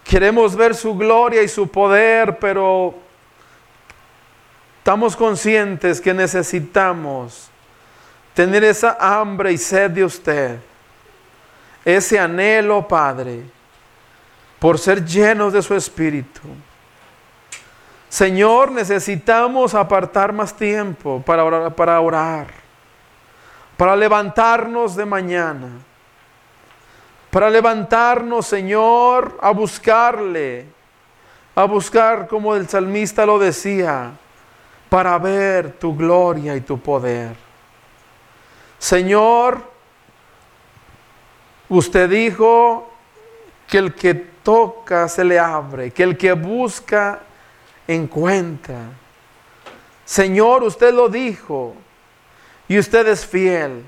Queremos 0.04 0.54
ver 0.54 0.72
su 0.76 0.96
gloria 0.96 1.42
y 1.42 1.48
su 1.48 1.66
poder, 1.66 2.38
pero 2.38 2.94
estamos 4.78 5.16
conscientes 5.16 6.00
que 6.00 6.14
necesitamos 6.14 7.50
tener 8.34 8.62
esa 8.62 8.98
hambre 9.00 9.50
y 9.50 9.58
sed 9.58 9.90
de 9.90 10.04
usted. 10.04 10.60
Ese 11.84 12.20
anhelo, 12.20 12.86
Padre, 12.86 13.42
por 14.60 14.78
ser 14.78 15.04
llenos 15.04 15.52
de 15.52 15.60
su 15.60 15.74
espíritu. 15.74 16.42
Señor, 18.08 18.70
necesitamos 18.70 19.74
apartar 19.74 20.32
más 20.32 20.54
tiempo 20.56 21.20
para 21.26 22.00
orar, 22.00 22.46
para 23.80 23.96
levantarnos 23.96 24.94
de 24.94 25.06
mañana, 25.06 25.70
para 27.30 27.48
levantarnos, 27.48 28.46
Señor, 28.46 29.38
a 29.40 29.52
buscarle, 29.52 30.66
a 31.54 31.64
buscar, 31.64 32.28
como 32.28 32.54
el 32.54 32.68
salmista 32.68 33.24
lo 33.24 33.38
decía, 33.38 34.10
para 34.90 35.16
ver 35.16 35.78
tu 35.78 35.96
gloria 35.96 36.54
y 36.56 36.60
tu 36.60 36.78
poder. 36.78 37.34
Señor, 38.78 39.62
usted 41.70 42.10
dijo 42.10 42.92
que 43.66 43.78
el 43.78 43.94
que 43.94 44.12
toca 44.12 45.08
se 45.08 45.24
le 45.24 45.38
abre, 45.38 45.90
que 45.90 46.02
el 46.02 46.18
que 46.18 46.34
busca 46.34 47.20
encuentra. 47.88 48.90
Señor, 50.04 50.64
usted 50.64 50.92
lo 50.92 51.08
dijo 51.08 51.74
y 52.70 52.78
usted 52.78 53.08
es 53.08 53.26
fiel. 53.26 53.82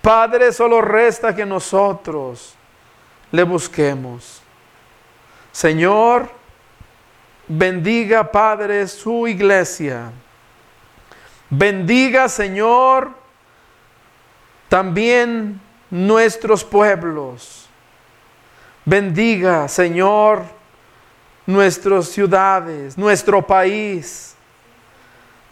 Padre, 0.00 0.50
solo 0.50 0.80
resta 0.80 1.36
que 1.36 1.44
nosotros 1.44 2.54
le 3.30 3.42
busquemos. 3.42 4.40
Señor, 5.52 6.30
bendiga, 7.46 8.32
Padre, 8.32 8.88
su 8.88 9.28
iglesia. 9.28 10.10
Bendiga, 11.50 12.30
Señor, 12.30 13.10
también 14.70 15.60
nuestros 15.90 16.64
pueblos. 16.64 17.68
Bendiga, 18.86 19.68
Señor, 19.68 20.44
nuestras 21.44 22.06
ciudades, 22.06 22.96
nuestro 22.96 23.46
país. 23.46 24.34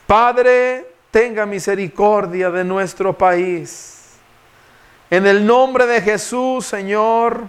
Padre, 0.06 0.97
tenga 1.10 1.46
misericordia 1.46 2.50
de 2.50 2.64
nuestro 2.64 3.16
país. 3.16 4.16
En 5.10 5.26
el 5.26 5.46
nombre 5.46 5.86
de 5.86 6.02
Jesús, 6.02 6.66
Señor, 6.66 7.44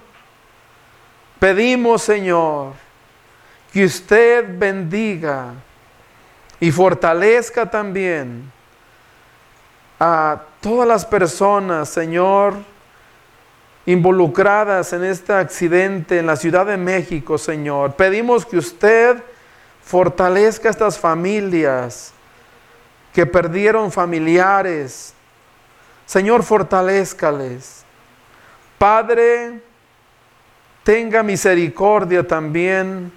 pedimos, 1.39 2.01
Señor, 2.01 2.73
que 3.73 3.85
usted 3.85 4.45
bendiga 4.57 5.53
y 6.59 6.71
fortalezca 6.71 7.69
también 7.69 8.51
a 9.99 10.41
todas 10.61 10.87
las 10.87 11.05
personas, 11.05 11.89
Señor, 11.89 12.55
involucradas 13.85 14.93
en 14.93 15.03
este 15.03 15.33
accidente 15.33 16.19
en 16.19 16.27
la 16.27 16.37
Ciudad 16.37 16.65
de 16.65 16.77
México, 16.77 17.37
Señor. 17.37 17.95
Pedimos 17.95 18.45
que 18.45 18.57
usted 18.57 19.21
fortalezca 19.83 20.69
a 20.69 20.71
estas 20.71 20.97
familias 20.97 22.13
que 23.13 23.25
perdieron 23.25 23.91
familiares. 23.91 25.13
Señor, 26.05 26.43
fortalezcales. 26.43 27.83
Padre, 28.77 29.61
tenga 30.83 31.21
misericordia 31.21 32.25
también 32.25 33.11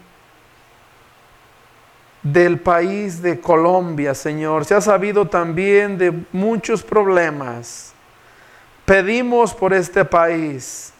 del 2.22 2.61
país 2.61 3.20
de 3.22 3.40
Colombia, 3.40 4.14
Señor. 4.14 4.64
Se 4.64 4.74
ha 4.74 4.80
sabido 4.80 5.26
también 5.26 5.99
de 5.99 6.12
muchos 6.32 6.82
problemas. 6.82 7.93
Pedimos 8.84 9.55
por 9.55 9.72
este 9.72 10.05
país. 10.05 10.93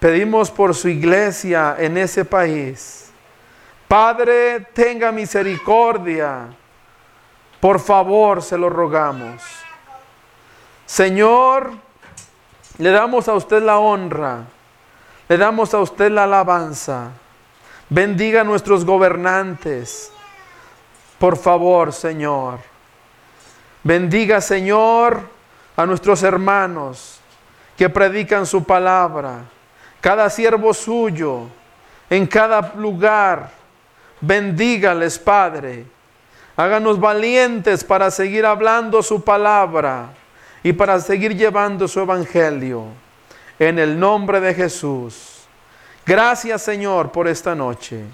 Pedimos 0.00 0.50
por 0.50 0.74
su 0.74 0.88
iglesia 0.88 1.76
en 1.78 1.96
ese 1.96 2.24
país. 2.24 3.10
Padre, 3.86 4.60
tenga 4.72 5.12
misericordia 5.12 6.48
por 7.62 7.78
favor, 7.78 8.42
se 8.42 8.58
lo 8.58 8.68
rogamos. 8.68 9.40
Señor, 10.84 11.70
le 12.78 12.90
damos 12.90 13.28
a 13.28 13.34
usted 13.34 13.62
la 13.62 13.78
honra, 13.78 14.46
le 15.28 15.38
damos 15.38 15.72
a 15.72 15.78
usted 15.78 16.10
la 16.10 16.24
alabanza. 16.24 17.12
Bendiga 17.88 18.40
a 18.40 18.44
nuestros 18.44 18.84
gobernantes. 18.84 20.10
Por 21.20 21.36
favor, 21.36 21.92
Señor. 21.92 22.58
Bendiga, 23.84 24.40
Señor, 24.40 25.22
a 25.76 25.86
nuestros 25.86 26.24
hermanos 26.24 27.20
que 27.78 27.88
predican 27.88 28.44
su 28.44 28.64
palabra. 28.64 29.44
Cada 30.00 30.28
siervo 30.30 30.74
suyo, 30.74 31.46
en 32.10 32.26
cada 32.26 32.72
lugar. 32.74 33.50
Bendígales, 34.20 35.16
Padre 35.16 36.01
Háganos 36.56 37.00
valientes 37.00 37.82
para 37.82 38.10
seguir 38.10 38.44
hablando 38.44 39.02
su 39.02 39.22
palabra 39.22 40.10
y 40.62 40.72
para 40.72 41.00
seguir 41.00 41.36
llevando 41.36 41.88
su 41.88 42.00
evangelio. 42.00 42.84
En 43.58 43.78
el 43.78 43.98
nombre 43.98 44.40
de 44.40 44.54
Jesús. 44.54 45.44
Gracias 46.04 46.62
Señor 46.62 47.10
por 47.10 47.28
esta 47.28 47.54
noche. 47.54 48.04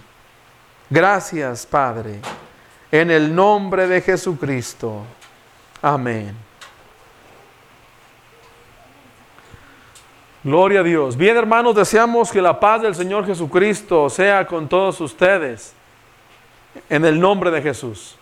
Gracias 0.91 1.67
Padre. 1.67 2.21
En 2.93 3.11
el 3.11 3.35
nombre 3.35 3.87
de 3.89 4.01
Jesucristo. 4.01 5.03
Amén. 5.83 6.37
Gloria 10.45 10.81
a 10.81 10.83
Dios. 10.83 11.17
Bien 11.17 11.37
hermanos, 11.37 11.75
deseamos 11.75 12.31
que 12.31 12.41
la 12.41 12.59
paz 12.59 12.83
del 12.83 12.95
Señor 12.95 13.27
Jesucristo 13.27 14.09
sea 14.09 14.47
con 14.47 14.69
todos 14.69 15.01
ustedes. 15.01 15.75
En 16.89 17.05
el 17.05 17.19
nombre 17.19 17.51
de 17.51 17.61
Jesús. 17.61 18.18